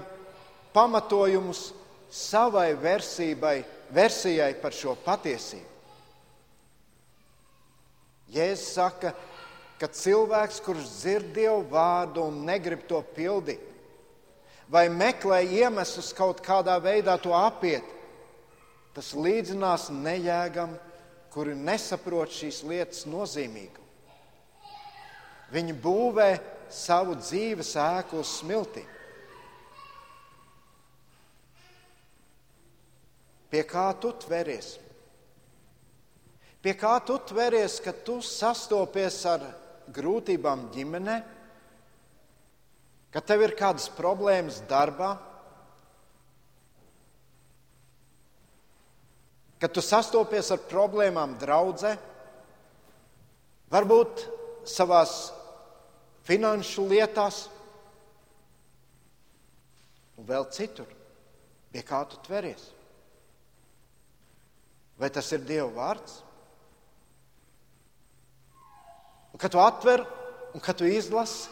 pamatojumus 0.74 1.72
savai 2.10 2.72
versibai, 2.78 3.64
versijai 3.94 4.52
par 4.62 4.76
šo 4.76 4.94
patiesību. 5.04 5.66
Jēzus 8.28 8.74
saka, 8.76 9.14
ka 9.80 9.88
cilvēks, 9.88 10.60
kurš 10.64 10.88
dzird 10.98 11.30
Dievu 11.36 11.62
vārdu 11.70 12.26
un 12.28 12.42
negrib 12.44 12.82
to 12.88 13.00
pildīt, 13.16 13.62
vai 14.68 14.86
meklē 14.92 15.40
iemeslus 15.46 16.12
kaut 16.16 16.42
kādā 16.44 16.76
veidā 16.84 17.16
to 17.22 17.32
apiet, 17.32 17.84
tas 18.98 19.12
līdzinās 19.14 19.92
nejēgam, 19.94 20.72
kuri 21.30 21.52
nesaprot 21.54 22.32
šīs 22.34 22.64
lietas 22.66 23.04
nozīmīgu. 23.06 23.84
Viņi 25.54 25.74
būvē 25.78 26.26
savu 26.74 27.14
dzīves 27.20 27.76
ēku 27.78 28.18
uz 28.18 28.32
smiltīm. 28.40 28.88
Pie 33.54 33.62
kā 33.70 33.86
tu 34.02 34.10
tveries? 34.26 34.74
Pie 36.58 36.74
kā 36.74 36.96
tu 37.06 37.20
tveries, 37.30 37.78
kad 37.78 38.02
tu 38.02 38.18
sastopies 38.18 39.20
ar 39.30 39.46
grūtībām 39.94 40.66
ģimenē, 40.74 41.20
kad 43.14 43.30
tev 43.30 43.46
ir 43.46 43.54
kādas 43.62 43.86
problēmas 43.94 44.58
darbā, 44.66 45.14
kad 49.58 49.74
tu 49.74 49.82
sastopies 49.82 50.52
ar 50.54 50.62
problēmām 50.70 51.34
draudzē, 51.40 51.96
varbūt 53.72 54.24
savās 54.68 55.32
finanšu 56.28 56.84
lietās 56.90 57.46
un 60.18 60.26
vēl 60.28 60.46
citur, 60.54 60.88
pie 61.72 61.82
kā 61.86 62.02
tu 62.10 62.18
tveries. 62.26 62.70
Vai 64.98 65.10
tas 65.14 65.28
ir 65.34 65.44
Dieva 65.46 65.68
vārds? 65.74 66.18
Un, 69.30 69.38
kad 69.38 69.52
tu 69.54 69.60
atver 69.62 70.02
un 70.54 70.62
kad 70.64 70.78
tu 70.78 70.88
izlasi, 70.88 71.46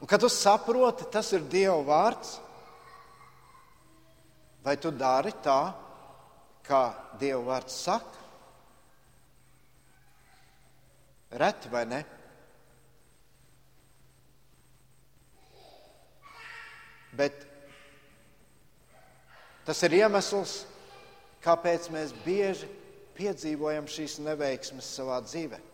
un 0.00 0.08
kad 0.10 0.20
tu 0.20 0.28
saproti, 0.28 1.06
tas 1.08 1.32
ir 1.32 1.46
Dieva 1.48 1.80
vārds, 1.86 2.36
vai 4.64 4.76
tu 4.76 4.92
dari 4.92 5.32
tā, 5.44 5.72
kā 6.68 6.82
Dieva 7.20 7.40
vārds 7.46 7.76
saka? 7.84 8.26
Reti 11.40 11.68
vai 11.72 11.84
ne? 11.88 12.04
Bet 17.18 17.44
tas 19.66 19.80
ir 19.84 19.98
iemesls, 19.98 20.62
kāpēc 21.44 21.88
mēs 21.92 22.14
bieži 22.24 22.68
piedzīvojam 23.18 23.88
šīs 23.90 24.20
neveiksmes 24.22 24.88
savā 24.98 25.18
dzīvēm. 25.26 25.64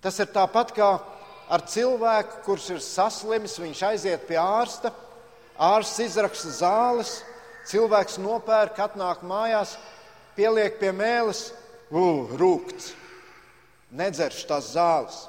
Tas 0.00 0.16
ir 0.20 0.30
tāpat 0.32 0.72
kā 0.76 0.90
ar 1.50 1.64
cilvēku, 1.68 2.42
kurš 2.46 2.68
ir 2.74 2.84
saslimis, 2.84 3.58
viņš 3.60 3.82
aiziet 3.90 4.26
pie 4.28 4.38
ārsta, 4.40 4.92
ārsts 5.60 6.02
izraksta 6.06 6.52
zāles, 6.56 7.18
cilvēks 7.68 8.18
nopērk, 8.22 8.78
atnāk 8.80 9.24
mājās, 9.26 9.76
pieliek 10.36 10.78
pie 10.80 10.92
mēlis, 10.96 11.50
uh, 11.90 12.30
rūkts, 12.40 12.92
nedzerš 13.90 14.46
tās 14.48 14.72
zāles. 14.76 15.20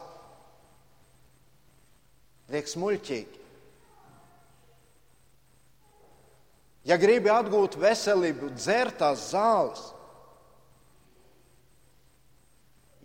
Liekas 2.51 2.77
muļķīgi. 2.79 3.39
Ja 6.89 6.97
gribi 6.97 7.29
atgūt 7.29 7.77
veselību, 7.79 8.53
dzer 8.57 8.89
tās 8.97 9.27
zāles. 9.31 9.83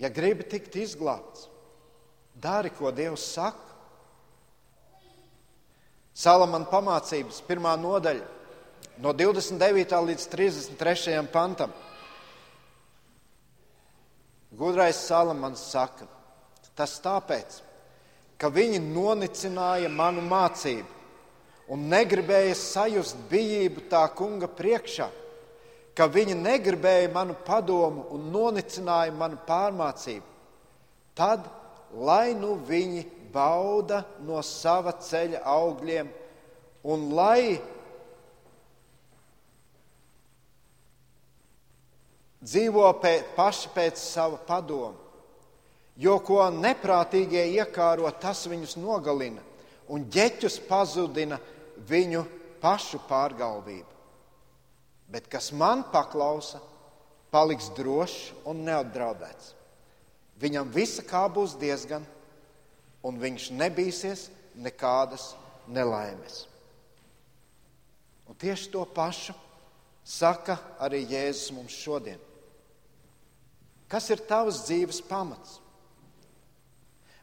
Ja 0.01 0.09
gribi 0.13 0.45
tikt 0.45 0.77
izglābts, 0.81 1.49
Dari, 2.37 2.69
ko 2.71 2.91
Dievs 2.93 3.25
saka. 3.33 3.65
Salamana 6.17 6.69
pamācības, 6.69 7.43
pirmā 7.49 7.75
nodaļa, 7.81 8.25
no 9.03 9.13
29. 9.13 9.93
līdz 10.09 10.27
33. 10.33 11.21
pantam. 11.33 11.73
Gudrais 14.57 14.97
Salamans 14.97 15.61
saka, 15.61 16.07
tas 16.77 16.97
tāpēc, 17.05 17.61
ka 18.41 18.49
viņi 18.49 18.81
nonicināja 18.81 19.91
manu 19.93 20.25
mācību 20.25 20.95
un 21.73 21.89
negribēja 21.91 22.55
sajust 22.57 23.19
bijību 23.31 23.85
tā 23.91 24.07
kunga 24.17 24.49
priekšā, 24.49 25.11
ka 25.97 26.07
viņi 26.13 26.37
negribēja 26.39 27.13
manu 27.13 27.37
padomu 27.45 28.07
un 28.15 28.31
nonicināja 28.33 29.13
manu 29.13 29.41
pārmācību. 29.49 30.25
Tad 31.17 31.49
lai 31.97 32.35
nu 32.37 32.55
viņi 32.69 33.05
bauda 33.33 34.05
no 34.25 34.41
sava 34.45 34.95
ceļa 35.01 35.43
augļiem, 35.45 36.09
un 36.87 37.09
lai 37.17 37.59
dzīvo 42.45 42.87
pēc, 43.03 43.35
paši 43.37 43.73
pēc 43.75 44.01
sava 44.01 44.39
padoma. 44.47 44.97
Jo 45.97 46.19
ko 46.21 46.43
neprātīgie 46.53 47.47
iekāro, 47.57 48.09
tas 48.21 48.45
viņus 48.51 48.77
nogalina, 48.77 49.41
un 49.89 50.05
ģeķus 50.13 50.59
pazudina 50.69 51.39
viņu 51.89 52.25
pašu 52.61 53.01
pārgalvību. 53.09 53.93
Bet 55.09 55.31
kas 55.33 55.53
man 55.57 55.87
paklausa, 55.93 56.61
paliks 57.33 57.71
drošs 57.77 58.35
un 58.49 58.65
neapdraudēts. 58.67 59.55
Viņam 60.37 60.69
visa 60.73 61.05
kā 61.07 61.25
būs 61.33 61.55
diezgan, 61.57 62.05
un 63.07 63.17
viņš 63.23 63.49
nebīsies 63.57 64.27
nekādas 64.61 65.31
nelaimes. 65.69 66.45
Un 68.27 68.37
tieši 68.37 68.71
to 68.75 68.83
pašu 68.85 69.33
saka 70.05 70.59
arī 70.83 71.05
Jēzus 71.07 71.55
mums 71.55 71.77
šodien. 71.77 72.19
Kas 73.91 74.09
ir 74.11 74.23
tavs 74.27 74.65
dzīves 74.67 75.01
pamats? 75.07 75.61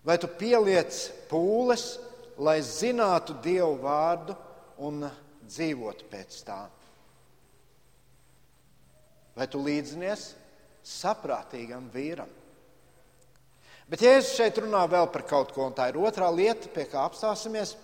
Vai 0.03 0.17
tu 0.19 0.27
pieliec 0.27 0.91
pūles, 1.31 1.97
lai 2.39 2.59
zinātu 2.65 3.35
Dievu 3.43 3.77
vārdu 3.83 4.35
un 4.83 5.05
dzīvotu 5.47 6.07
pēc 6.11 6.39
tā? 6.47 6.61
Vai 9.33 9.47
tu 9.49 9.61
līdzinies 9.63 10.29
saprātīgam 10.83 11.87
vīram? 11.93 12.29
Bet 13.89 14.03
Jēzus 14.03 14.37
šeit 14.37 14.59
runā 14.63 14.83
vēl 14.89 15.09
par 15.11 15.25
kaut 15.27 15.51
ko, 15.55 15.67
un 15.67 15.75
tā 15.75 15.89
ir 15.91 15.99
otrā 15.99 16.29
lieta, 16.33 16.69
pie 16.71 16.85
kā 16.89 17.03
apstāsimies. 17.03 17.75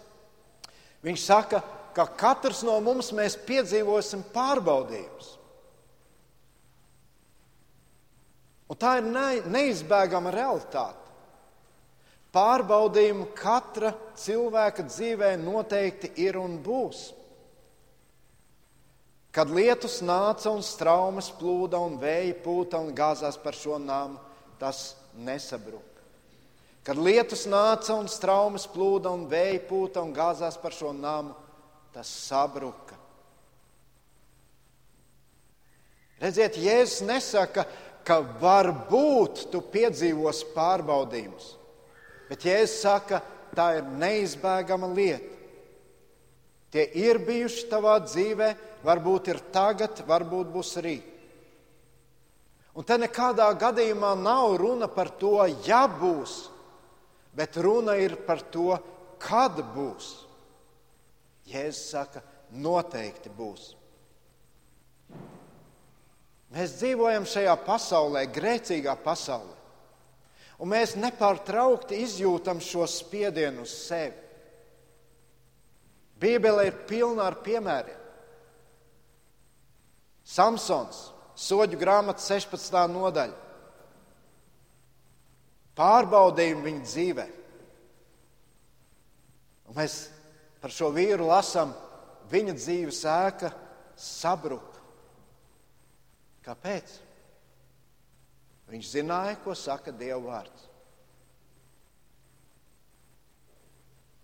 Viņš 1.04 1.26
saka, 1.26 1.60
ka 1.96 2.06
katrs 2.20 2.64
no 2.68 2.78
mums 2.84 3.12
piedzīvosim 3.48 4.24
pārbaudījumus. 4.34 5.39
Un 8.70 8.78
tā 8.78 9.00
ir 9.00 9.08
ne, 9.10 9.28
neizbēgama 9.50 10.34
realitāte. 10.34 11.10
Pārbaudījumi 12.30 13.32
katra 13.34 13.96
cilvēka 14.20 14.86
dzīvē 14.86 15.32
noteikti 15.42 16.12
ir 16.22 16.38
un 16.38 16.60
būs. 16.62 17.08
Kad 19.34 19.50
lietus 19.54 20.00
nāca 20.06 20.54
un 20.54 20.62
straumes 20.66 21.32
plūda 21.40 21.82
un 21.82 21.98
vēja 22.02 22.36
pūta 22.44 22.82
un 22.82 22.94
gāzās 22.98 23.38
par 23.42 23.58
šo 23.58 23.78
nāmu, 23.82 24.22
tas 24.62 24.94
nesabruka. 25.18 25.86
Kad 26.86 26.98
lietus 26.98 27.48
nāca 27.50 27.98
un 27.98 28.10
straumes 28.10 28.66
plūda 28.70 29.12
un 29.14 29.26
vēja 29.30 29.62
pūta 29.70 30.06
un 30.06 30.14
gāzās 30.14 30.58
par 30.62 30.74
šo 30.74 30.94
nāmu, 30.94 31.34
tas 31.94 32.10
sabruka. 32.10 32.98
Redziet, 36.20 36.58
Jēzus 36.60 37.06
nesaka, 37.08 37.64
ka 37.64 37.89
varbūt 38.18 39.46
tu 39.54 39.62
piedzīvos 39.62 40.42
pārbaudījumus, 40.56 41.52
bet 42.30 42.46
Jēzus 42.48 42.82
saka, 42.82 43.22
tā 43.56 43.76
ir 43.80 43.86
neizbēgama 44.00 44.90
lieta. 44.94 45.38
Tie 46.70 46.86
ir 47.02 47.18
bijuši 47.26 47.66
tavā 47.72 47.96
dzīvē, 48.06 48.50
varbūt 48.86 49.32
ir 49.34 49.40
tagad, 49.54 50.04
varbūt 50.06 50.52
būs 50.54 50.76
rīt. 50.86 51.08
Un 52.78 52.86
te 52.86 52.96
nekādā 53.02 53.48
gadījumā 53.60 54.14
nav 54.20 54.54
runa 54.62 54.88
par 54.88 55.10
to, 55.20 55.42
ja 55.66 55.88
būs, 55.90 56.44
bet 57.36 57.58
runa 57.58 57.98
ir 57.98 58.16
par 58.28 58.44
to, 58.54 58.78
kad 59.20 59.58
būs. 59.74 60.12
Jēzus 61.50 61.90
saka, 61.96 62.22
noteikti 62.54 63.34
būs. 63.34 63.79
Mēs 66.50 66.80
dzīvojam 66.80 67.28
šajā 67.30 67.54
pasaulē, 67.66 68.24
grēcīgā 68.34 68.96
pasaulē, 69.04 69.58
un 70.58 70.72
mēs 70.72 70.96
nepārtraukti 70.98 72.00
izjūtam 72.02 72.62
šo 72.64 72.88
spiedienu 72.90 73.68
uz 73.68 73.76
sevi. 73.86 74.18
Bībele 76.20 76.66
ir 76.68 76.80
pilna 76.90 77.30
ar 77.30 77.38
piemēriem. 77.46 78.00
Samsons, 80.30 81.08
soļu 81.40 81.78
grāmatas 81.80 82.28
16. 82.30 82.76
nodaļa. 82.92 83.38
Pārbaudījumi 85.80 86.66
viņa 86.66 86.84
dzīvē. 86.86 87.26
Un 89.70 89.78
mēs 89.78 89.96
par 90.60 90.74
šo 90.76 90.90
vīru 90.92 91.30
lasām, 91.30 91.72
viņa 92.30 92.58
dzīves 92.58 93.00
ēka 93.10 93.54
sabruka. 93.96 94.69
Kāpēc? 96.50 96.96
Viņš 98.70 98.90
zināja, 98.96 99.38
ko 99.44 99.54
saka 99.58 99.94
Dieva 99.94 100.20
vārds. 100.24 100.66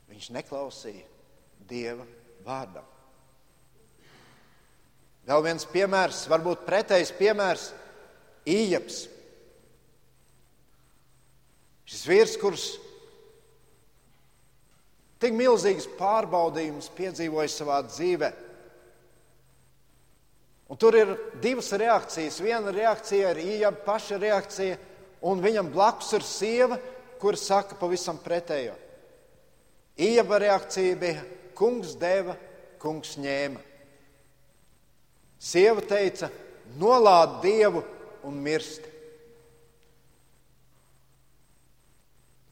Viņš 0.10 0.32
neklausīja 0.34 1.06
Dieva 1.70 2.06
vārdam. 2.46 2.86
Vēl 5.26 5.42
viens 5.46 5.66
piemērs, 5.70 6.26
varbūt 6.30 6.66
pretējs 6.66 7.14
piemērs- 7.18 7.72
Ījaps. 8.58 9.08
Šis 11.86 12.04
vīrs, 12.10 12.36
kurš 12.42 12.66
tik 15.22 15.34
milzīgas 15.34 15.88
pārbaudījumus 15.98 16.92
piedzīvoja 16.98 17.50
savā 17.50 17.80
dzīvē. 17.86 18.32
Un 20.70 20.80
tur 20.82 20.98
ir 20.98 21.12
divas 21.42 21.70
reakcijas. 21.78 22.40
Viena 22.42 22.74
reakcija 22.74 23.34
ir 23.36 23.42
īņķa 23.44 23.86
paša 23.86 24.18
reakcija, 24.22 24.78
un 25.26 25.44
viņam 25.44 25.70
blakus 25.74 26.14
ir 26.18 26.26
sieva, 26.26 26.80
kur 27.22 27.38
saka 27.38 27.78
pavisam 27.78 28.18
pretējo. 28.22 28.74
Īņķa 30.02 30.42
reakcija 30.42 30.98
bija: 31.02 31.22
kungs 31.56 31.94
deva, 32.02 32.36
kungs 32.82 33.16
ņēma. 33.22 33.62
Sieva 35.46 35.84
teica, 35.86 36.32
nolād 36.82 37.40
dievu 37.44 37.84
un 38.26 38.42
mirsti. 38.42 38.92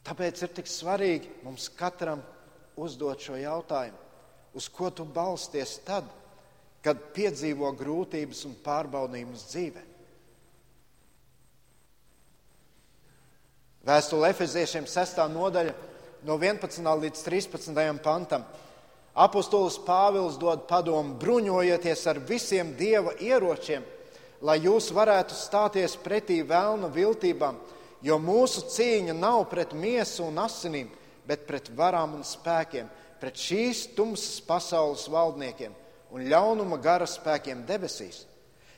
Tāpēc 0.04 0.42
ir 0.44 0.52
tik 0.52 0.68
svarīgi 0.68 1.32
mums 1.46 1.70
katram 1.80 2.22
uzdot 2.76 3.22
šo 3.24 3.38
jautājumu, 3.40 3.98
uz 4.54 4.68
ko 4.70 4.90
tu 4.92 5.06
balsties 5.08 5.78
tad, 5.88 6.04
kad 6.06 6.23
piedzīvo 6.92 7.70
grūtības 7.80 8.44
un 8.50 8.56
pārbaudījumus 8.64 9.46
dzīvē. 9.48 9.84
Vēstule 13.84 14.30
Efeziešiem 14.32 14.88
6. 14.88 15.20
nodaļa 15.32 15.74
no 16.28 16.38
11. 16.40 16.84
līdz 17.04 17.24
13. 17.24 18.00
pantam. 18.04 18.46
Apostols 19.14 19.78
Pāvils 19.86 20.40
dod 20.40 20.66
padomu: 20.68 21.16
bruņojieties 21.20 22.08
ar 22.08 22.20
visiem 22.20 22.74
dieva 22.80 23.14
ieročiem, 23.20 23.84
lai 24.42 24.58
jūs 24.64 24.90
varētu 24.96 25.36
stāties 25.38 25.96
pretī 26.00 26.42
vēlna 26.48 26.90
viltībām, 26.96 27.60
jo 28.02 28.18
mūsu 28.20 28.66
cīņa 28.72 29.16
nav 29.20 29.46
pret 29.52 29.76
miesu 29.76 30.26
un 30.26 30.42
asinīm, 30.42 30.90
bet 31.28 31.46
pret 31.48 31.70
varām 31.76 32.18
un 32.18 32.28
spēkiem, 32.28 32.90
pret 33.20 33.40
šīs 33.40 33.86
tumsas 33.96 34.42
pasaules 34.48 35.08
valdniekiem 35.12 35.83
un 36.14 36.28
ļaunuma 36.30 36.78
gara 36.82 37.08
spēkiem 37.10 37.66
debesīs. 37.68 38.24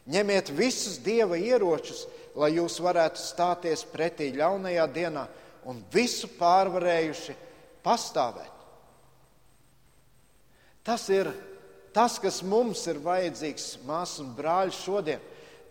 Ņemiet 0.06 0.52
visus 0.54 1.00
dieva 1.02 1.38
ieročus, 1.42 2.06
lai 2.38 2.54
jūs 2.56 2.78
varētu 2.84 3.20
stāties 3.20 3.84
pretī 3.90 4.30
ļaunajā 4.36 4.86
dienā 4.94 5.26
un 5.66 5.82
visu 5.92 6.30
pārvarējuši 6.38 7.36
pastāvēt. 7.84 8.54
Tas 10.86 11.08
ir 11.10 11.32
tas, 11.96 12.20
kas 12.22 12.44
mums 12.46 12.84
ir 12.92 13.02
vajadzīgs, 13.02 13.80
māsas 13.88 14.22
un 14.22 14.34
brāļi, 14.38 14.76
šodien. 14.78 15.22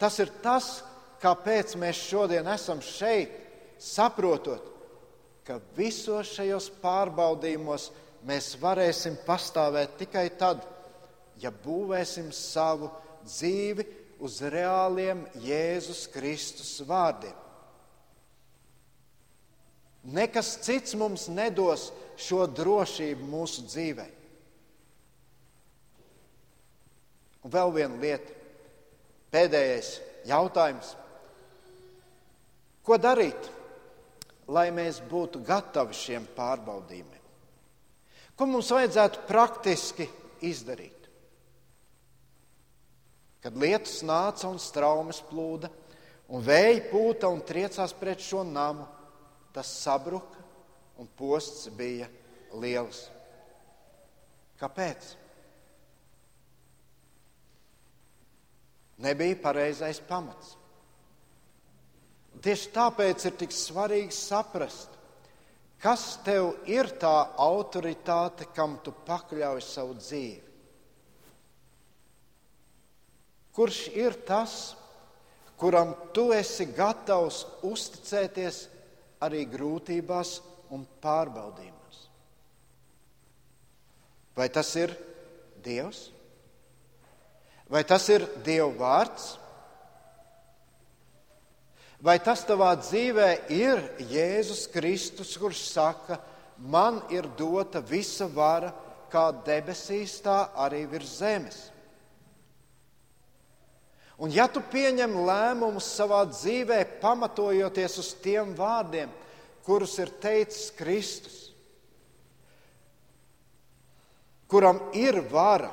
Tas 0.01 0.19
ir 0.19 0.33
tas, 0.43 0.81
kāpēc 1.23 1.77
mēs 1.79 2.01
šodien 2.11 2.49
esam 2.51 2.83
šeit, 2.83 3.31
saprotot, 3.79 4.67
ka 5.47 5.61
visos 5.77 6.33
šajos 6.35 6.71
pārbaudījumos 6.83 7.91
mēs 8.27 8.55
varēsim 8.59 9.21
pastāvēt 9.27 9.99
tikai 10.01 10.27
tad, 10.41 10.65
ja 11.43 11.51
būvēsim 11.64 12.30
savu 12.35 12.91
dzīvi 13.24 13.87
uz 14.24 14.41
reāliem 14.41 15.24
Jēzus 15.43 16.07
Kristus 16.12 16.76
vārdiem. 16.87 17.35
Nekas 20.05 20.59
cits 20.61 20.93
mums 21.01 21.30
nedos 21.32 21.89
šo 22.20 22.45
drošību 22.47 23.24
mūsu 23.24 23.64
dzīvēm. 23.64 24.12
Un 27.45 27.53
vēl 27.53 27.72
viena 27.72 28.01
lieta, 28.01 28.37
pēdējais 29.32 29.91
jautājums. 30.28 30.95
Ko 32.85 32.97
darīt, 33.01 33.49
lai 34.49 34.68
mēs 34.76 35.01
būtu 35.09 35.41
gatavi 35.45 35.97
šiem 35.97 36.28
pārbaudījumiem? 36.37 37.24
Ko 38.37 38.49
mums 38.51 38.70
vajadzētu 38.74 39.24
praktiski 39.28 40.09
izdarīt? 40.45 41.03
Kad 43.45 43.59
lietus 43.61 43.99
nāca 44.07 44.49
un 44.49 44.57
straumes 44.62 45.20
plūda, 45.28 45.68
un 46.32 46.45
vēja 46.45 46.86
pūta 46.88 47.28
un 47.28 47.42
triecās 47.45 47.92
pret 47.97 48.22
šo 48.24 48.40
namu, 48.49 48.86
tas 49.53 49.68
sabruka 49.84 50.40
un 50.99 51.11
posts 51.18 51.68
bija 51.76 52.09
liels. 52.57 53.05
Kāpēc? 54.57 55.12
nebija 58.99 59.36
pareizais 59.42 60.01
pamats. 60.09 60.55
Tieši 62.45 62.70
tāpēc 62.74 63.24
ir 63.28 63.36
tik 63.40 63.55
svarīgi 63.55 64.12
saprast, 64.12 64.90
kas 65.80 66.18
tev 66.26 66.51
ir 66.68 66.90
tā 67.01 67.14
autoritāte, 67.40 68.49
kam 68.57 68.78
tu 68.84 68.92
pakļauj 69.07 69.62
savu 69.64 69.97
dzīvi. 70.01 70.42
Kurš 73.55 73.84
ir 73.94 74.16
tas, 74.26 74.74
kuram 75.61 75.92
tu 76.14 76.32
esi 76.34 76.66
gatavs 76.74 77.44
uzticēties 77.62 78.64
arī 79.22 79.44
grūtībās 79.46 80.40
un 80.74 80.82
pārbaudījumos? 81.05 82.00
Vai 84.34 84.48
tas 84.50 84.72
ir 84.74 84.90
Dievs? 85.62 86.09
Vai 87.70 87.84
tas 87.86 88.09
ir 88.11 88.26
Dieva 88.44 88.72
vārds? 88.76 89.28
Vai 92.05 92.18
tas 92.20 92.42
tavā 92.44 92.74
dzīvē 92.76 93.28
ir 93.55 93.80
Jēzus 94.11 94.66
Kristus, 94.68 95.38
kurš 95.40 95.62
saka, 95.70 96.18
man 96.59 96.98
ir 97.14 97.30
dota 97.38 97.80
visa 97.80 98.26
vara, 98.28 98.74
kā 99.09 99.30
debesīs, 99.46 100.18
tā 100.20 100.50
arī 100.66 100.82
virs 100.90 101.14
zemes? 101.22 101.62
Un 104.23 104.31
ja 104.31 104.47
tu 104.47 104.62
pieņem 104.62 105.17
lēmumus 105.27 105.89
savā 105.97 106.23
dzīvē, 106.31 106.85
pamatojoties 107.03 107.97
uz 107.99 108.12
tiem 108.23 108.53
vārdiem, 108.55 109.11
kurus 109.67 109.97
ir 109.99 110.12
teicis 110.23 110.69
Kristus, 110.77 111.39
kuram 114.47 114.79
ir 114.95 115.19
vara, 115.33 115.73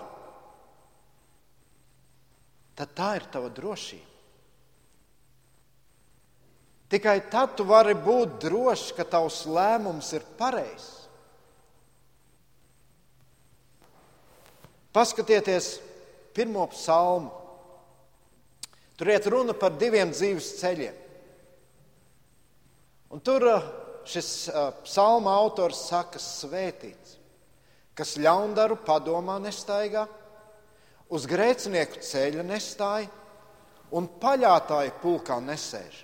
tad 2.74 2.96
tā 2.98 3.12
ir 3.20 3.28
tava 3.30 3.52
drošība. 3.54 4.08
Tikai 6.92 7.22
tad 7.32 7.54
tu 7.56 7.64
vari 7.64 7.94
būt 7.96 8.42
drošs, 8.44 8.90
ka 8.98 9.06
tavs 9.08 9.46
lēmums 9.48 10.10
ir 10.18 10.26
pareizs. 10.36 10.90
Paskatieties 14.92 15.78
pirmo 16.36 16.66
psalmu. 16.74 17.41
Tur 19.02 19.10
iet 19.10 19.26
runa 19.34 19.56
par 19.58 19.74
diviem 19.82 20.12
dzīves 20.14 20.48
ceļiem. 20.60 20.98
Un 23.10 23.24
tur 23.26 23.42
uh, 23.50 23.64
šis 24.06 24.28
uh, 24.52 24.68
psalma 24.86 25.34
autors 25.42 25.80
saka, 25.88 26.22
svētīts, 26.22 27.16
kas 27.98 28.12
ļaundaru 28.22 28.78
padomā 28.86 29.40
nestaigā, 29.42 30.04
uz 31.10 31.26
grēcinieku 31.26 32.04
ceļa 32.06 32.46
nestāja 32.46 33.10
un 33.98 34.06
paļātāju 34.22 34.94
pulkā 35.02 35.40
nesēž. 35.50 36.04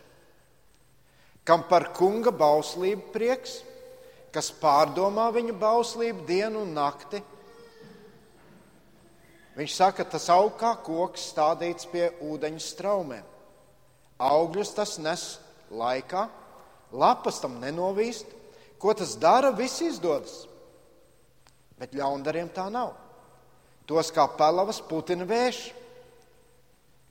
Kam 1.45 1.69
par 1.69 1.91
kunga 1.93 2.33
bauslību 2.33 3.13
prieks, 3.13 3.59
kas 4.33 4.49
pārdomā 4.57 5.29
viņa 5.37 5.53
bauslību 5.61 6.25
dienu 6.25 6.65
un 6.65 6.73
nakti, 6.81 7.21
Viņš 9.57 9.73
saka, 9.73 10.05
tas 10.05 10.27
aug 10.29 10.51
kā 10.59 10.75
koks 10.85 11.31
stādīts 11.31 11.87
pie 11.89 12.11
ūdeņa 12.21 12.61
straumēm. 12.61 13.25
Augļus 14.21 14.73
tas 14.77 14.97
nes 15.01 15.23
laikā, 15.73 16.27
lapas 16.93 17.41
tam 17.41 17.57
nenovīst, 17.61 18.29
ko 18.77 18.93
tas 18.97 19.15
dara, 19.17 19.49
viss 19.57 19.81
izdodas. 19.81 20.43
Bet 21.77 21.97
ļaundariem 21.97 22.53
tā 22.53 22.67
nav. 22.73 22.93
Tos 23.89 24.13
kā 24.13 24.27
pelavas 24.37 24.81
putina 24.85 25.25
vējš. 25.25 25.61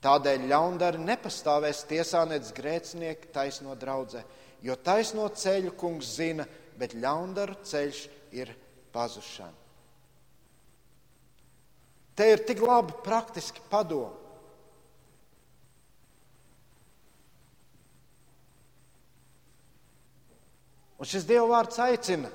Tādēļ 0.07 0.47
ļaundari 0.47 1.03
nepastāvēs 1.03 1.83
tiesā 1.89 2.23
nec 2.29 2.51
grēcinieki 2.55 3.31
taisno 3.33 3.75
draudzē, 3.75 4.21
jo 4.63 4.75
taisno 4.79 5.27
ceļu 5.33 5.73
kungs 5.79 6.15
zina, 6.19 6.45
bet 6.77 6.95
ļaundaru 6.95 7.57
ceļš 7.65 8.03
ir 8.37 8.53
pazušana. 8.93 9.66
Te 12.17 12.25
ir 12.33 12.41
tik 12.47 12.63
labi 12.65 12.95
praktiski 13.05 13.61
padomi. 13.69 14.25
Un 20.97 21.05
šis 21.05 21.27
Dieva 21.29 21.45
vārds 21.51 21.77
aicina 21.77 22.31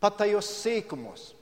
pat 0.00 0.16
tajos 0.22 0.48
sīkumos, 0.62 1.32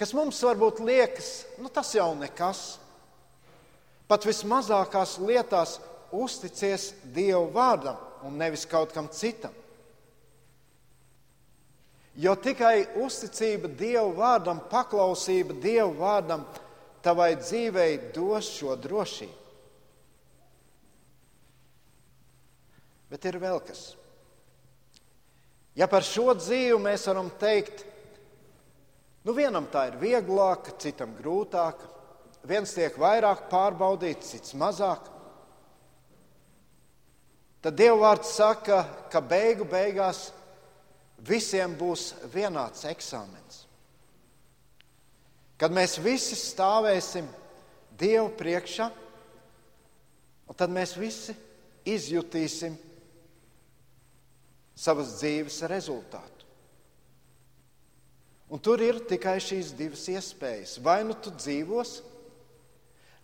kas 0.00 0.14
mums 0.16 0.40
varbūt 0.42 0.80
liekas, 0.82 1.44
nu 1.62 1.70
tas 1.70 1.92
jau 1.94 2.08
nekas. 2.18 2.80
Pat 4.10 4.26
vismazākās 4.26 5.14
lietās 5.22 5.78
uzticies 6.12 6.90
Dieva 7.14 7.46
vārdam 7.54 8.26
un 8.26 8.34
nevis 8.40 8.66
kaut 8.68 8.92
kam 8.92 9.06
citam. 9.12 9.54
Jo 12.14 12.36
tikai 12.38 12.84
uzticība 13.02 13.68
Dieva 13.74 14.06
vārdam, 14.14 14.60
paklausība 14.70 15.56
Dieva 15.58 15.90
vārdam 15.98 16.44
tavai 17.02 17.32
dzīvei 17.40 18.12
dos 18.14 18.52
šo 18.54 18.76
drošību. 18.78 19.40
Bet 23.10 23.26
ir 23.28 23.38
vēl 23.42 23.58
kas. 23.66 23.82
Ja 25.74 25.88
par 25.90 26.06
šo 26.06 26.32
dzīvi 26.38 26.78
mēs 26.82 27.08
varam 27.10 27.32
teikt, 27.38 27.82
nu 29.26 29.34
vienam 29.34 29.66
tā 29.70 29.88
ir 29.90 29.98
vieglāka, 29.98 30.76
citam 30.78 31.16
grūtāka, 31.18 31.90
viens 32.46 32.74
tiek 32.76 32.94
vairāk 33.00 33.48
pārbaudīts, 33.50 34.30
cits 34.36 34.54
mazāk, 34.58 35.10
tad 37.64 37.74
Dieva 37.78 37.98
vārds 38.06 38.36
saka, 38.38 38.84
ka 39.10 39.22
beigu 39.22 39.66
beigās 39.66 40.28
visiem 41.24 41.74
būs 41.78 42.12
vienāds 42.32 42.84
eksāmens. 42.88 43.64
Kad 45.58 45.72
mēs 45.72 45.98
visi 46.02 46.36
stāvēsim 46.36 47.28
Dievu 47.94 48.32
priekšā, 48.34 48.88
tad 50.58 50.72
mēs 50.74 50.96
visi 50.98 51.34
izjutīsim 51.86 52.74
savas 54.74 55.14
dzīves 55.20 55.60
rezultātu. 55.70 56.48
Un 58.50 58.60
tur 58.62 58.82
ir 58.82 59.00
tikai 59.08 59.38
šīs 59.42 59.72
divas 59.78 60.04
iespējas. 60.10 60.76
Vai 60.84 61.00
nu 61.06 61.14
tu 61.18 61.32
dzīvos, 61.34 61.96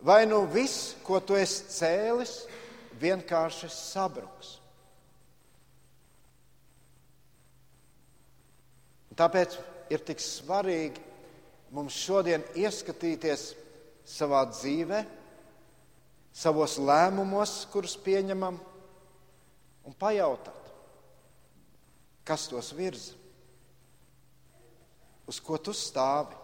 vai 0.02 0.22
nu 0.26 0.44
viss, 0.50 0.94
ko 1.06 1.20
tu 1.20 1.36
esi 1.38 1.66
cēlis, 1.74 2.44
vienkārši 3.00 3.70
sabruks. 3.74 4.59
Tāpēc 9.20 9.58
ir 9.92 10.00
tik 10.06 10.22
svarīgi 10.24 11.02
mums 11.76 11.92
šodien 11.92 12.40
ieskatīties 12.56 13.50
savā 14.08 14.46
dzīvē, 14.48 15.02
savos 16.32 16.78
lēmumos, 16.80 17.66
kurus 17.72 17.98
pieņemam, 18.00 18.56
un 19.84 19.96
pajautāt, 20.00 20.70
kas 22.24 22.48
tos 22.48 22.72
virza, 22.76 23.16
uz 25.28 25.38
ko 25.44 25.58
tu 25.60 25.74
stāvi. 25.76 26.38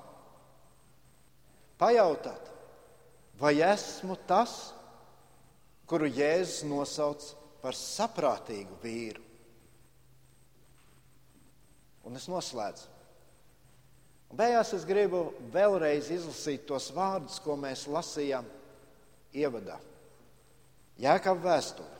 Pajautāt, 1.80 2.52
vai 3.40 3.56
esmu 3.64 4.16
tas, 4.28 4.74
kuru 5.86 6.08
Jēzus 6.08 6.64
nosauc 6.68 7.24
par 7.62 7.76
saprātīgu 7.76 8.78
vīru. 8.82 9.25
Un 12.06 12.18
es 12.18 12.28
noslēdzu. 12.30 12.92
Un 14.30 14.38
beigās 14.38 14.72
es 14.74 14.84
gribu 14.86 15.28
vēlreiz 15.54 16.10
izlasīt 16.14 16.66
tos 16.66 16.88
vārdus, 16.94 17.38
ko 17.42 17.56
mēs 17.58 17.86
lasījām 17.90 18.46
ievadā. 19.36 19.78
Jēkab 21.02 21.42
vēstule, 21.44 21.98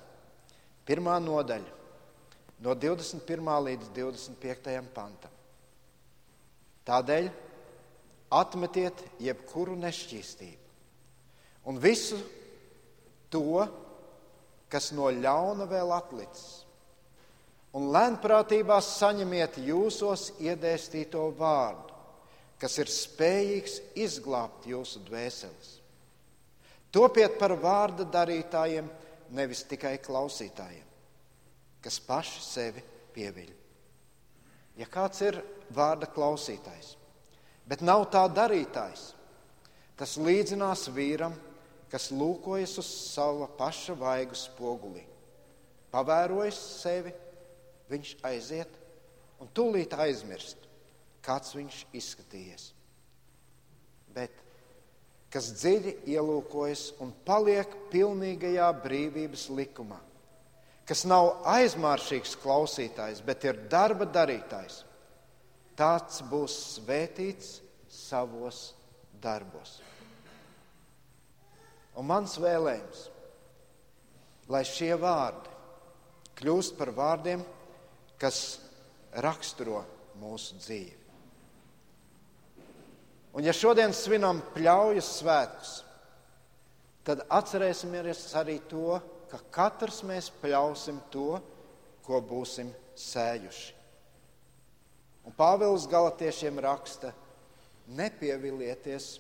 pirmā 0.89 1.19
nodaļa, 1.23 1.73
no 2.65 2.75
21. 2.75 3.51
līdz 3.69 3.91
25. 3.95 4.77
pantam. 4.95 5.35
Tādēļ 6.87 7.29
atmetiet 8.37 9.03
jebkuru 9.23 9.75
nešķīstību 9.79 10.67
un 11.67 11.81
visu 11.83 12.19
to, 13.31 13.67
kas 14.71 14.93
no 14.95 15.11
ļauna 15.11 15.67
vēl 15.71 15.93
atlicis 15.95 16.66
un 17.77 17.91
lēnprātībās 17.93 18.95
saņemiet 18.97 19.59
jūsos 19.67 20.31
iedēstīto 20.41 21.27
vārdu, 21.37 21.93
kas 22.61 22.79
ir 22.81 22.89
spējīgs 22.89 23.81
izglābt 24.01 24.65
jūsu 24.71 25.03
dvēseles. 25.05 25.75
Topiet 26.95 27.37
par 27.37 27.53
vārda 27.61 28.07
darītājiem, 28.09 28.87
nevis 29.37 29.65
tikai 29.69 29.99
klausītājiem, 30.01 30.87
kas 31.85 31.99
paši 32.01 32.45
sevi 32.47 32.85
pieviļ. 33.13 33.51
Ja 34.81 34.89
kāds 34.93 35.21
ir 35.27 35.43
vārda 35.77 36.09
klausītājs, 36.09 36.95
bet 37.69 37.85
nav 37.85 38.07
tā 38.15 38.25
darītājs, 38.33 39.11
tas 40.01 40.17
līdzinās 40.17 40.87
vīram, 40.97 41.37
kas 41.93 42.09
lūkojas 42.15 42.79
uz 42.81 42.89
sava 43.13 43.51
paša 43.59 43.97
vaigu 44.01 44.37
spogulī, 44.39 45.05
pavērojas 45.93 46.61
sevi 46.81 47.13
viņš 47.91 48.17
aiziet 48.27 48.73
un 49.43 49.51
tūlīt 49.55 49.95
aizmirst, 49.99 50.59
kāds 51.25 51.55
viņš 51.57 51.83
izskatījies. 51.97 52.71
Bet 54.17 54.43
kas 55.33 55.51
dziļi 55.59 55.97
ielūkojas 56.15 56.89
un 57.05 57.13
paliek 57.27 57.73
pilnīgajā 57.93 58.69
brīvības 58.85 59.49
likumā, 59.59 59.99
kas 60.87 61.03
nav 61.09 61.43
aizmāršīgs 61.51 62.37
klausītājs, 62.43 63.23
bet 63.27 63.45
ir 63.45 63.59
darba 63.71 64.07
darītājs, 64.09 64.85
tāds 65.77 66.23
būs 66.31 66.55
svētīts 66.77 67.59
savos 67.91 68.71
darbos. 69.21 69.81
Un 71.97 72.07
mans 72.09 72.37
vēlējums, 72.41 73.07
lai 74.53 74.63
šie 74.69 74.93
vārdi 75.01 75.53
kļūst 76.37 76.77
par 76.79 76.93
vārdiem, 76.97 77.43
kas 78.21 78.59
raksturo 79.23 79.83
mūsu 80.21 80.57
dzīvi. 80.61 81.03
Un 83.37 83.45
ja 83.45 83.53
šodien 83.53 83.93
svinam 83.93 84.41
pļaujas 84.55 85.09
svētkus, 85.19 85.73
tad 87.05 87.27
atcerēsimies 87.29 88.23
arī 88.41 88.57
to, 88.71 88.97
ka 89.29 89.43
katrs 89.53 90.01
mēs 90.09 90.31
pļausim 90.41 91.03
to, 91.13 91.37
ko 92.07 92.21
būsim 92.25 92.71
sējuši. 92.97 93.75
Un 95.27 95.35
Pāvils 95.37 95.85
Galatiešiem 95.91 96.63
raksta: 96.63 97.11
Nepievilieties, 97.99 99.19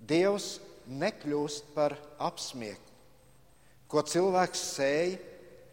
Dievs 0.00 0.54
nekļūst 0.88 1.74
par 1.76 1.94
apsmieku. 2.18 2.88
Ko 3.90 4.02
cilvēks 4.02 4.62
sēž, 4.74 5.18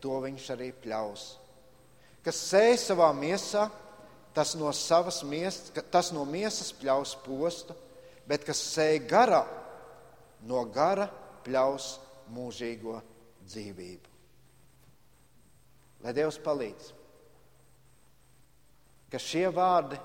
to 0.04 0.20
viņš 0.22 0.50
arī 0.54 0.68
pļaus. 0.84 1.30
Kas 2.28 2.42
sēž 2.50 2.82
savā 2.90 3.08
miesā, 3.16 3.70
tas 4.36 4.50
no 4.60 4.68
miesas, 5.24 5.70
tas 5.88 6.10
no 6.12 6.26
miesas 6.28 6.74
pļaus 6.76 7.14
postu, 7.24 7.72
bet 8.28 8.44
kas 8.44 8.60
sēž 8.74 9.06
garā, 9.08 9.46
no 10.44 10.66
gara 10.68 11.06
pļaus 11.46 11.94
mūžīgo 12.36 12.98
dzīvību. 13.48 14.12
Lai 16.04 16.14
Dievs 16.14 16.36
palīdz, 16.44 16.90
ka 19.08 19.22
šie 19.24 19.46
vārdi 19.56 19.96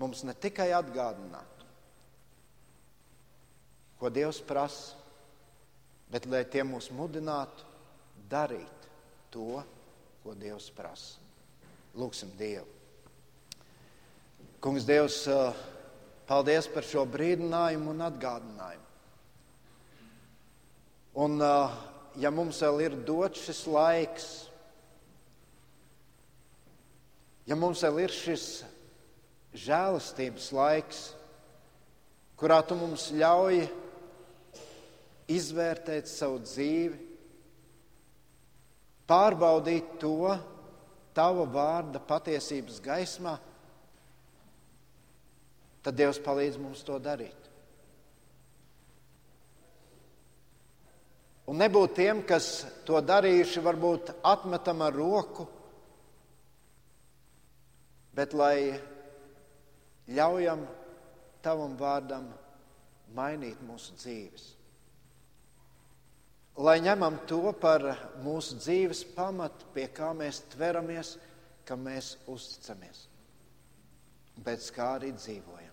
mums 0.00 0.24
ne 0.24 0.32
tikai 0.32 0.70
atgādinātu, 0.74 1.68
ko 4.00 4.08
Dievs 4.08 4.40
prasa, 4.48 4.96
bet 6.08 6.24
lai 6.24 6.46
tie 6.48 6.64
mūs 6.64 6.88
mudinātu 6.88 7.68
darīt 8.32 8.88
to, 9.28 9.60
ko 10.24 10.34
Dievs 10.40 10.70
prasa. 10.72 11.23
Lūksim 11.94 12.32
Dievu. 12.34 12.66
Kungs, 14.64 14.86
Dievs, 14.88 15.20
paldies 16.26 16.66
par 16.72 16.86
šo 16.88 17.04
brīdinājumu 17.06 17.92
un 17.92 18.02
atgādinājumu. 18.06 18.86
Un, 21.24 21.36
ja 22.18 22.32
mums 22.34 22.58
vēl 22.64 22.80
ir 22.86 22.96
dots 23.06 23.44
šis 23.46 23.60
laiks, 23.70 24.28
ja 27.46 27.54
mums 27.60 27.84
vēl 27.86 28.00
ir 28.06 28.14
šis 28.16 28.46
žēlastības 29.54 30.48
laiks, 30.56 31.04
kurā 32.40 32.58
tu 32.66 32.74
mums 32.80 33.06
ļauj 33.14 33.60
izvērtēt 35.30 36.10
savu 36.10 36.40
dzīvi, 36.42 36.98
pārbaudīt 39.06 39.94
to 40.02 40.34
tava 41.14 41.46
vārda 41.46 42.02
patiesības 42.02 42.80
gaismā, 42.84 43.36
tad 45.84 45.96
Dievs 45.98 46.20
palīdz 46.24 46.58
mums 46.60 46.82
to 46.86 46.98
darīt. 47.02 47.44
Un 51.44 51.60
nebūt 51.60 51.98
tiem, 51.98 52.22
kas 52.24 52.64
to 52.88 53.00
darījuši, 53.04 53.62
varbūt 53.64 54.14
atmetam 54.24 54.80
ar 54.86 54.94
roku, 54.96 55.44
bet 58.16 58.32
lai 58.32 58.72
ļaujam 60.08 60.64
tavam 61.44 61.76
vārdam 61.76 62.30
mainīt 63.14 63.60
mūsu 63.68 63.92
dzīves. 64.00 64.46
Lai 66.54 66.78
ņemam 66.78 67.16
to 67.26 67.50
par 67.58 67.82
mūsu 68.22 68.60
dzīves 68.60 69.02
pamatu, 69.16 69.66
pie 69.74 69.88
kā 69.90 70.12
mēs 70.14 70.44
tveramies, 70.52 71.16
kam 71.66 71.82
mēs 71.88 72.12
uzticamies, 72.30 73.08
pēc 74.46 74.70
kā 74.76 74.92
arī 75.00 75.10
dzīvojam. 75.16 75.72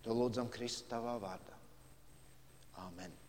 To 0.00 0.16
lūdzam 0.16 0.48
Kristu 0.48 0.88
tavā 0.88 1.18
vārdā. 1.20 1.58
Amen. 2.86 3.19